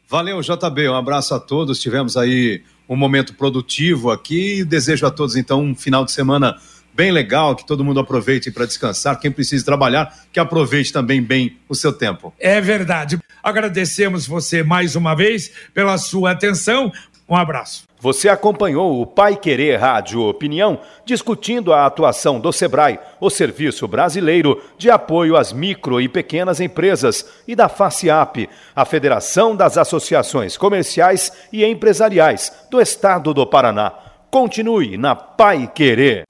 [0.10, 0.88] Valeu, JB.
[0.88, 1.82] Um abraço a todos.
[1.82, 4.64] Tivemos aí um momento produtivo aqui.
[4.64, 6.56] Desejo a todos, então, um final de semana
[6.96, 9.20] bem legal, que todo mundo aproveite para descansar.
[9.20, 12.34] Quem precisa trabalhar, que aproveite também bem o seu tempo.
[12.40, 13.20] É verdade.
[13.44, 16.90] Agradecemos você mais uma vez pela sua atenção.
[17.28, 17.87] Um abraço.
[18.00, 24.62] Você acompanhou o Pai Querer Rádio Opinião discutindo a atuação do Sebrae, o Serviço Brasileiro
[24.78, 31.32] de Apoio às Micro e Pequenas Empresas, e da FACIAP, a Federação das Associações Comerciais
[31.52, 33.94] e Empresariais do Estado do Paraná.
[34.30, 36.24] Continue na Pai Querer.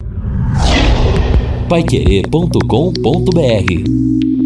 [1.68, 4.36] Paiquerê.com.br